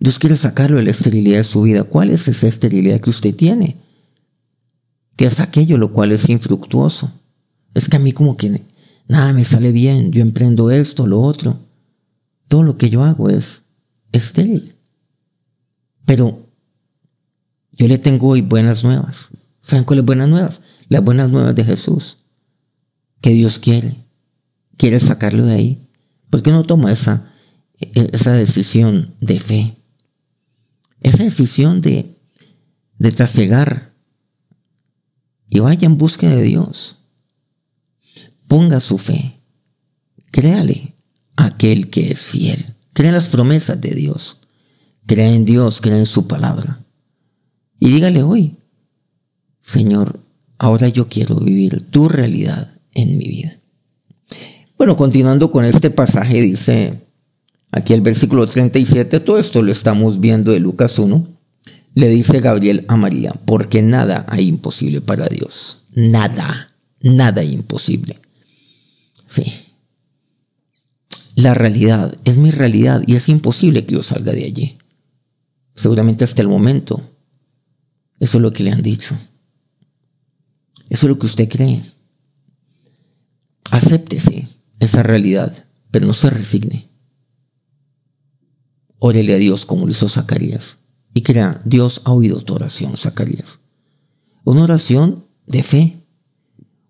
Dios 0.00 0.18
quiere 0.18 0.36
sacarlo 0.36 0.78
de 0.78 0.84
la 0.84 0.90
esterilidad 0.90 1.38
de 1.38 1.44
su 1.44 1.62
vida. 1.62 1.84
¿Cuál 1.84 2.10
es 2.10 2.26
esa 2.26 2.48
esterilidad 2.48 3.00
que 3.00 3.10
usted 3.10 3.34
tiene? 3.34 3.76
¿Qué 5.14 5.26
es 5.26 5.38
aquello 5.38 5.78
lo 5.78 5.92
cual 5.92 6.10
es 6.10 6.28
infructuoso? 6.28 7.12
Es 7.74 7.88
que 7.88 7.96
a 7.96 8.00
mí 8.00 8.12
como 8.12 8.36
que 8.36 8.62
nada 9.06 9.32
me 9.32 9.44
sale 9.44 9.70
bien, 9.70 10.10
yo 10.10 10.22
emprendo 10.22 10.70
esto, 10.70 11.06
lo 11.06 11.20
otro. 11.20 11.60
Todo 12.48 12.62
lo 12.62 12.76
que 12.76 12.90
yo 12.90 13.04
hago 13.04 13.28
es 13.28 13.62
estéril. 14.10 14.74
Pero 16.06 16.48
yo 17.72 17.86
le 17.86 17.98
tengo 17.98 18.28
hoy 18.28 18.40
buenas 18.40 18.82
nuevas. 18.82 19.28
¿Saben 19.60 19.84
cuáles 19.84 20.04
buenas 20.04 20.28
nuevas? 20.28 20.60
Las 20.88 21.04
buenas 21.04 21.30
nuevas 21.30 21.54
de 21.54 21.64
Jesús. 21.64 22.18
Que 23.20 23.30
Dios 23.30 23.58
quiere 23.58 24.10
quiere 24.80 24.98
sacarlo 24.98 25.44
de 25.44 25.52
ahí? 25.52 25.88
¿Por 26.30 26.42
qué 26.42 26.50
no 26.52 26.64
toma 26.64 26.90
esa, 26.90 27.30
esa 27.78 28.32
decisión 28.32 29.14
de 29.20 29.38
fe? 29.38 29.76
Esa 31.00 31.24
decisión 31.24 31.80
de, 31.80 32.16
de 32.98 33.12
trasegar 33.12 33.94
y 35.48 35.58
vaya 35.58 35.86
en 35.86 35.98
busca 35.98 36.28
de 36.28 36.42
Dios. 36.42 36.98
Ponga 38.46 38.80
su 38.80 38.98
fe. 38.98 39.40
Créale 40.30 40.94
a 41.36 41.46
aquel 41.46 41.90
que 41.90 42.12
es 42.12 42.20
fiel. 42.20 42.76
Crea 42.92 43.12
las 43.12 43.26
promesas 43.26 43.80
de 43.80 43.94
Dios. 43.94 44.38
Crea 45.06 45.32
en 45.32 45.44
Dios, 45.44 45.80
crea 45.80 45.98
en 45.98 46.06
su 46.06 46.26
palabra. 46.28 46.84
Y 47.80 47.90
dígale 47.90 48.22
hoy, 48.22 48.58
Señor, 49.60 50.20
ahora 50.58 50.88
yo 50.88 51.08
quiero 51.08 51.36
vivir 51.36 51.90
tu 51.90 52.08
realidad 52.08 52.74
en 52.92 53.16
mi 53.16 53.26
vida. 53.26 53.58
Bueno, 54.76 54.96
continuando 54.96 55.50
con 55.50 55.64
este 55.64 55.90
pasaje, 55.90 56.40
dice 56.42 57.00
aquí 57.72 57.92
el 57.92 58.00
versículo 58.00 58.46
37, 58.46 59.20
todo 59.20 59.38
esto 59.38 59.62
lo 59.62 59.72
estamos 59.72 60.20
viendo 60.20 60.52
de 60.52 60.60
Lucas 60.60 60.98
1, 60.98 61.26
le 61.94 62.08
dice 62.08 62.40
Gabriel 62.40 62.84
a 62.88 62.96
María, 62.96 63.32
porque 63.44 63.82
nada 63.82 64.24
hay 64.28 64.48
imposible 64.48 65.00
para 65.00 65.26
Dios. 65.26 65.82
Nada, 65.92 66.74
nada 67.00 67.42
imposible. 67.42 68.18
Sí. 69.26 69.52
La 71.34 71.54
realidad 71.54 72.14
es 72.24 72.36
mi 72.36 72.50
realidad 72.50 73.02
y 73.06 73.16
es 73.16 73.28
imposible 73.28 73.84
que 73.86 73.94
yo 73.94 74.02
salga 74.02 74.32
de 74.32 74.44
allí. 74.44 74.78
Seguramente 75.74 76.24
hasta 76.24 76.42
el 76.42 76.48
momento. 76.48 77.00
Eso 78.18 78.36
es 78.38 78.42
lo 78.42 78.52
que 78.52 78.62
le 78.62 78.70
han 78.70 78.82
dicho. 78.82 79.16
Eso 80.90 81.06
es 81.06 81.08
lo 81.08 81.18
que 81.18 81.26
usted 81.26 81.48
cree. 81.48 81.82
Acéptese 83.70 84.48
esa 84.80 85.02
realidad, 85.02 85.64
pero 85.90 86.06
no 86.06 86.12
se 86.12 86.28
resigne. 86.28 86.89
Órele 89.00 89.34
a 89.34 89.38
Dios 89.38 89.66
como 89.66 89.86
lo 89.86 89.90
hizo 89.90 90.08
Zacarías. 90.08 90.76
Y 91.12 91.22
crea, 91.22 91.60
Dios 91.64 92.02
ha 92.04 92.12
oído 92.12 92.42
tu 92.42 92.54
oración, 92.54 92.96
Zacarías. 92.96 93.58
Una 94.44 94.62
oración 94.62 95.24
de 95.46 95.64
fe. 95.64 95.96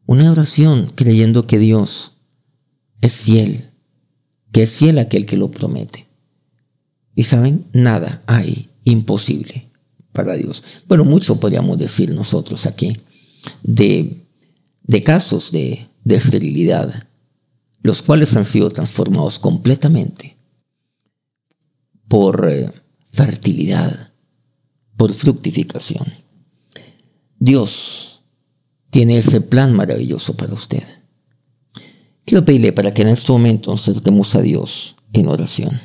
Una 0.05 0.31
oración 0.31 0.88
creyendo 0.94 1.46
que 1.46 1.59
Dios 1.59 2.16
es 3.01 3.14
fiel, 3.14 3.70
que 4.53 4.64
es 4.64 4.73
fiel 4.73 4.99
aquel 4.99 5.25
que 5.25 5.38
lo 5.38 5.51
promete. 5.51 6.07
Y 7.14 7.23
saben, 7.23 7.66
nada 7.73 8.23
hay 8.27 8.68
imposible 8.85 9.70
para 10.12 10.35
Dios. 10.35 10.64
Bueno, 10.87 11.05
mucho 11.05 11.40
podríamos 11.40 11.79
decir 11.79 12.12
nosotros 12.12 12.66
aquí 12.66 13.01
de, 13.62 14.27
de 14.83 15.03
casos 15.03 15.53
de, 15.53 15.87
de 16.05 16.16
esterilidad 16.16 17.07
los 17.83 18.03
cuales 18.03 18.37
han 18.37 18.44
sido 18.44 18.70
transformados 18.70 19.38
completamente 19.38 20.37
por 22.11 22.51
eh, 22.51 22.73
fertilidad, 23.12 24.12
por 24.96 25.14
fructificación. 25.14 26.12
Dios 27.38 28.25
tiene 28.90 29.16
ese 29.16 29.40
plan 29.40 29.73
maravilloso 29.73 30.37
para 30.37 30.53
usted. 30.53 30.83
Quiero 32.27 32.44
pedirle 32.44 32.73
para 32.73 32.92
que 32.92 33.03
en 33.03 33.09
este 33.09 33.31
momento 33.31 33.70
nos 33.70 33.88
acerquemos 33.88 34.35
a 34.35 34.42
Dios 34.42 34.96
en 35.12 35.29
oración. 35.29 35.81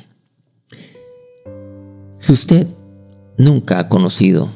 Si 2.18 2.32
usted 2.32 2.66
nunca 3.38 3.78
ha 3.78 3.88
conocido 3.88 4.50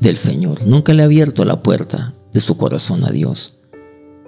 del 0.00 0.16
Señor, 0.16 0.66
nunca 0.66 0.92
le 0.92 1.02
ha 1.02 1.06
abierto 1.06 1.44
la 1.44 1.62
puerta 1.62 2.14
de 2.32 2.40
su 2.40 2.56
corazón 2.56 3.04
a 3.04 3.12
Dios, 3.12 3.62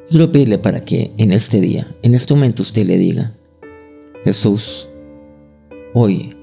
Quiero 0.08 0.30
pedirle 0.30 0.58
para 0.58 0.84
que 0.84 1.12
en 1.16 1.32
este 1.32 1.60
día, 1.60 1.96
en 2.02 2.14
este 2.14 2.34
momento 2.34 2.62
usted 2.62 2.84
le 2.86 2.98
diga, 2.98 3.32
Jesús, 4.24 4.86
hoy, 5.94 6.36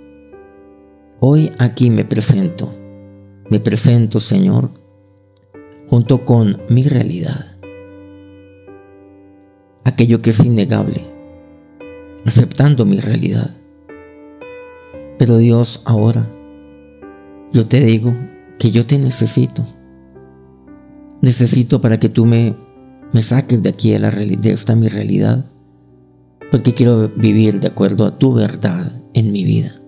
hoy 1.23 1.51
aquí 1.59 1.91
me 1.91 2.03
presento, 2.03 2.73
me 3.51 3.59
presento 3.59 4.19
Señor, 4.19 4.71
junto 5.87 6.25
con 6.25 6.59
mi 6.67 6.81
realidad, 6.81 7.57
aquello 9.83 10.23
que 10.23 10.31
es 10.31 10.43
innegable, 10.43 11.05
aceptando 12.25 12.87
mi 12.87 12.99
realidad. 12.99 13.51
Pero 15.19 15.37
Dios, 15.37 15.83
ahora, 15.85 16.25
yo 17.51 17.67
te 17.67 17.81
digo 17.81 18.15
que 18.57 18.71
yo 18.71 18.87
te 18.87 18.97
necesito. 18.97 19.63
Necesito 21.21 21.81
para 21.81 21.99
que 21.99 22.09
tú 22.09 22.25
me 22.25 22.55
saques 23.21 23.61
de 23.61 23.69
aquí 23.69 23.91
de, 23.91 23.99
la, 23.99 24.09
de 24.09 24.51
esta 24.51 24.75
mi 24.75 24.87
realidad, 24.87 25.45
porque 26.49 26.73
quiero 26.73 27.09
vivir 27.09 27.59
de 27.59 27.67
acuerdo 27.67 28.05
a 28.05 28.17
tu 28.17 28.33
verdad 28.33 28.91
en 29.13 29.31
mi 29.31 29.43
vida. 29.43 29.80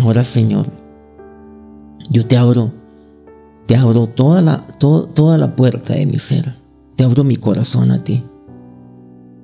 Ahora, 0.00 0.24
Señor, 0.24 0.66
yo 2.10 2.26
te 2.26 2.36
abro, 2.36 2.72
te 3.66 3.76
abro 3.76 4.06
toda 4.06 4.40
la, 4.40 4.66
toda 4.78 5.38
la 5.38 5.54
puerta 5.54 5.94
de 5.94 6.06
mi 6.06 6.18
ser, 6.18 6.54
te 6.96 7.04
abro 7.04 7.24
mi 7.24 7.36
corazón 7.36 7.90
a 7.90 8.02
ti. 8.02 8.24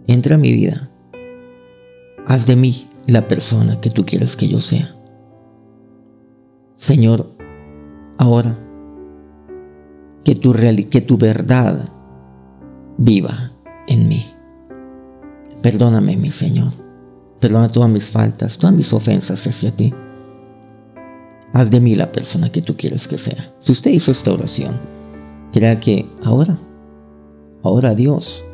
Entra 0.07 0.37
a 0.37 0.39
mi 0.39 0.53
vida, 0.53 0.89
haz 2.27 2.47
de 2.47 2.57
mí 2.57 2.87
la 3.07 3.29
persona 3.29 3.81
que 3.81 3.91
tú 3.91 4.07
quieres 4.07 4.37
que 4.37 4.49
yo 4.49 4.61
sea. 4.61 4.95
Señor, 6.77 7.31
ahora 8.17 8.59
que 10.25 10.35
tu, 10.35 10.53
que 10.91 11.01
tu 11.01 11.19
verdad 11.19 11.85
viva 12.97 13.53
en 13.87 14.09
mí. 14.09 14.27
Perdóname, 15.63 16.17
mi 16.17 16.31
Señor. 16.31 16.73
Perdona 17.41 17.69
todas 17.69 17.91
mis 17.91 18.05
faltas, 18.05 18.59
todas 18.59 18.75
mis 18.75 18.93
ofensas 18.93 19.47
hacia 19.47 19.75
ti. 19.75 19.95
Haz 21.53 21.71
de 21.71 21.81
mí 21.81 21.95
la 21.95 22.13
persona 22.13 22.51
que 22.51 22.63
tú 22.63 22.77
quieres 22.77 23.09
que 23.09 23.19
sea. 23.19 23.55
Si 23.61 23.73
usted 23.73 23.91
hizo 23.91 24.11
esta 24.11 24.33
oración, 24.33 24.79
crea 25.53 25.81
que 25.81 26.07
ahora, 26.23 26.59
ahora 27.63 27.95
Dios 27.95 28.45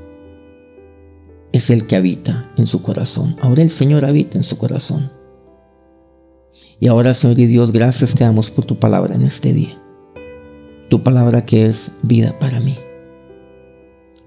es 1.52 1.70
el 1.70 1.86
que 1.86 1.96
habita 1.96 2.42
en 2.56 2.66
su 2.66 2.82
corazón. 2.82 3.36
Ahora 3.40 3.62
el 3.62 3.70
Señor 3.70 4.04
habita 4.04 4.38
en 4.38 4.44
su 4.44 4.58
corazón. 4.58 5.10
Y 6.80 6.88
ahora, 6.88 7.14
Señor 7.14 7.38
y 7.38 7.46
Dios, 7.46 7.72
gracias 7.72 8.14
te 8.14 8.24
damos 8.24 8.50
por 8.50 8.64
tu 8.64 8.78
palabra 8.78 9.14
en 9.14 9.22
este 9.22 9.52
día. 9.52 9.80
Tu 10.88 11.02
palabra 11.02 11.44
que 11.46 11.66
es 11.66 11.92
vida 12.02 12.38
para 12.38 12.60
mí. 12.60 12.76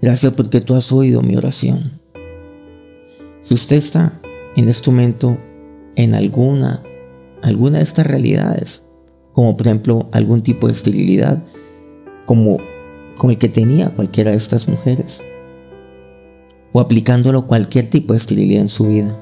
Gracias 0.02 0.34
porque 0.34 0.62
tú 0.62 0.76
has 0.76 0.92
oído 0.92 1.22
mi 1.22 1.36
oración. 1.36 2.00
Si 3.42 3.54
usted 3.54 3.78
está 3.78 4.20
en 4.56 4.70
este 4.70 4.90
momento 4.90 5.38
en 5.96 6.14
alguna, 6.14 6.84
alguna 7.42 7.78
de 7.78 7.84
estas 7.84 8.08
realidades, 8.08 8.84
como 9.34 9.56
por 9.56 9.68
ejemplo 9.68 10.10
algún 10.12 10.42
tipo 10.42 10.68
de 10.68 10.74
esterilidad, 10.74 11.44
como, 12.26 12.58
como 13.18 13.32
el 13.32 13.38
que 13.38 13.50
tenía 13.50 13.90
cualquiera 13.92 14.32
de 14.32 14.38
estas 14.38 14.68
mujeres, 14.68 15.24
o 16.74 16.80
aplicándolo 16.80 17.48
cualquier 17.48 17.90
tipo 17.90 18.14
de 18.14 18.18
esterilidad 18.18 18.62
en 18.62 18.70
su 18.70 18.88
vida, 18.88 19.18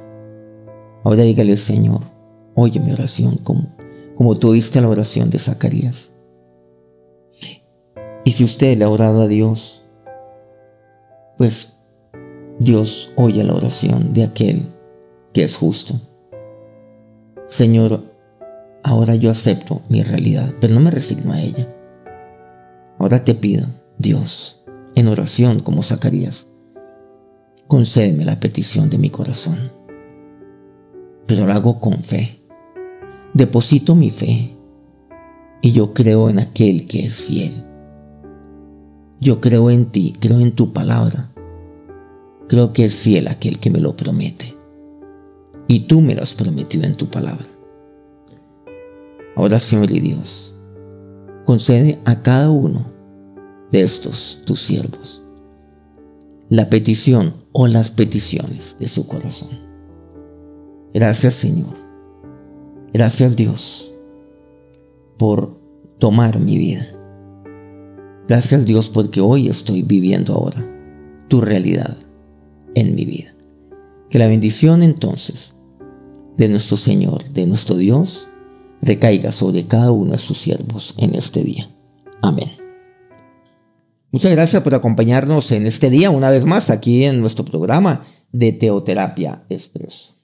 ahora 1.03 1.23
dígale, 1.23 1.57
Señor, 1.57 2.01
oye 2.55 2.79
mi 2.79 2.91
oración 2.91 3.37
como, 3.37 3.75
como 4.15 4.37
tú 4.37 4.49
oíste 4.49 4.81
la 4.81 4.89
oración 4.89 5.29
de 5.29 5.39
Zacarías. 5.39 6.13
Y 8.23 8.31
si 8.31 8.43
usted 8.43 8.77
le 8.77 8.85
ha 8.85 8.89
orado 8.89 9.21
a 9.21 9.27
Dios, 9.27 9.85
pues 11.37 11.77
Dios 12.59 13.13
oye 13.15 13.43
la 13.43 13.53
oración 13.53 14.13
de 14.13 14.23
aquel 14.23 14.67
que 15.33 15.43
es 15.43 15.55
justo. 15.55 15.99
Señor, 17.47 18.03
ahora 18.83 19.15
yo 19.15 19.29
acepto 19.29 19.81
mi 19.87 20.01
realidad, 20.01 20.53
pero 20.59 20.73
no 20.73 20.79
me 20.79 20.91
resigno 20.91 21.33
a 21.33 21.41
ella. 21.41 21.67
Ahora 22.97 23.23
te 23.23 23.35
pido, 23.35 23.67
Dios, 23.97 24.63
en 24.95 25.07
oración 25.07 25.59
como 25.59 25.83
Zacarías, 25.83 26.47
concédeme 27.67 28.25
la 28.25 28.39
petición 28.39 28.89
de 28.89 28.97
mi 28.97 29.09
corazón. 29.09 29.71
Pero 31.27 31.45
lo 31.45 31.53
hago 31.53 31.79
con 31.79 32.03
fe. 32.03 32.41
Deposito 33.33 33.95
mi 33.95 34.09
fe 34.09 34.55
y 35.61 35.71
yo 35.71 35.93
creo 35.93 36.29
en 36.29 36.39
aquel 36.39 36.87
que 36.87 37.05
es 37.05 37.15
fiel. 37.15 37.65
Yo 39.19 39.41
creo 39.41 39.69
en 39.69 39.87
ti, 39.87 40.15
creo 40.19 40.39
en 40.39 40.51
tu 40.51 40.73
palabra. 40.73 41.31
Creo 42.47 42.73
que 42.73 42.85
es 42.85 42.95
fiel 42.95 43.27
aquel 43.27 43.59
que 43.59 43.71
me 43.71 43.79
lo 43.79 43.95
promete. 43.95 44.54
Y 45.67 45.81
tú 45.81 46.01
me 46.01 46.15
lo 46.15 46.23
has 46.23 46.33
prometido 46.33 46.85
en 46.85 46.95
tu 46.95 47.07
palabra. 47.07 47.45
Ahora, 49.35 49.59
Señor 49.59 49.91
y 49.91 49.99
Dios, 49.99 50.55
concede 51.45 51.99
a 52.05 52.21
cada 52.21 52.49
uno 52.49 52.85
de 53.71 53.81
estos 53.81 54.41
tus 54.45 54.61
siervos 54.61 55.21
la 56.49 56.69
petición 56.69 57.33
o 57.53 57.67
las 57.67 57.89
peticiones 57.89 58.77
de 58.79 58.87
su 58.87 59.07
corazón. 59.07 59.49
Gracias, 60.93 61.33
Señor. 61.33 61.73
Gracias, 62.93 63.35
Dios, 63.35 63.93
por 65.17 65.57
tomar 65.97 66.39
mi 66.39 66.57
vida. 66.57 66.87
Gracias 68.27 68.65
Dios 68.65 68.89
porque 68.89 69.21
hoy 69.21 69.47
estoy 69.47 69.83
viviendo 69.83 70.33
ahora 70.33 70.63
tu 71.27 71.41
realidad 71.41 71.97
en 72.73 72.95
mi 72.95 73.05
vida. 73.05 73.35
Que 74.09 74.19
la 74.19 74.27
bendición 74.27 74.81
entonces 74.81 75.54
de 76.37 76.49
nuestro 76.49 76.77
Señor, 76.77 77.23
de 77.29 77.45
nuestro 77.45 77.75
Dios, 77.75 78.29
recaiga 78.81 79.31
sobre 79.31 79.65
cada 79.65 79.91
uno 79.91 80.11
de 80.11 80.17
sus 80.17 80.37
siervos 80.37 80.95
en 80.97 81.15
este 81.15 81.43
día. 81.43 81.69
Amén. 82.21 82.51
Muchas 84.11 84.31
gracias 84.31 84.63
por 84.63 84.73
acompañarnos 84.73 85.51
en 85.51 85.67
este 85.67 85.89
día 85.89 86.09
una 86.09 86.29
vez 86.29 86.45
más 86.45 86.69
aquí 86.69 87.03
en 87.03 87.19
nuestro 87.19 87.43
programa 87.43 88.05
de 88.31 88.53
Teoterapia 88.53 89.43
Expreso. 89.49 90.15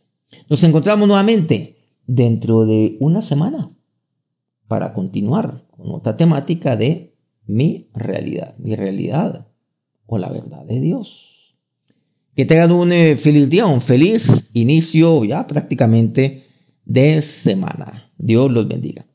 Nos 0.50 0.64
encontramos 0.64 1.08
nuevamente 1.08 1.78
dentro 2.08 2.66
de 2.66 2.98
una 3.00 3.22
semana 3.22 3.72
para 4.68 4.94
continuar 4.94 5.66
con 5.72 5.92
otra 5.92 6.16
temática 6.16 6.78
de 6.78 7.16
mi 7.46 7.90
realidad, 7.94 8.56
mi 8.58 8.76
realidad 8.76 9.48
o 10.06 10.18
la 10.18 10.30
verdad 10.30 10.66
de 10.66 10.80
Dios. 10.80 11.31
Que 12.36 12.46
tengan 12.46 12.72
un 12.72 12.92
eh, 12.92 13.18
feliz 13.18 13.50
día, 13.50 13.66
un 13.66 13.82
feliz 13.82 14.50
inicio 14.54 15.24
ya 15.26 15.46
prácticamente 15.46 16.44
de 16.86 17.22
semana. 17.22 18.12
Dios 18.18 18.52
los 18.52 18.68
bendiga. 18.68 19.06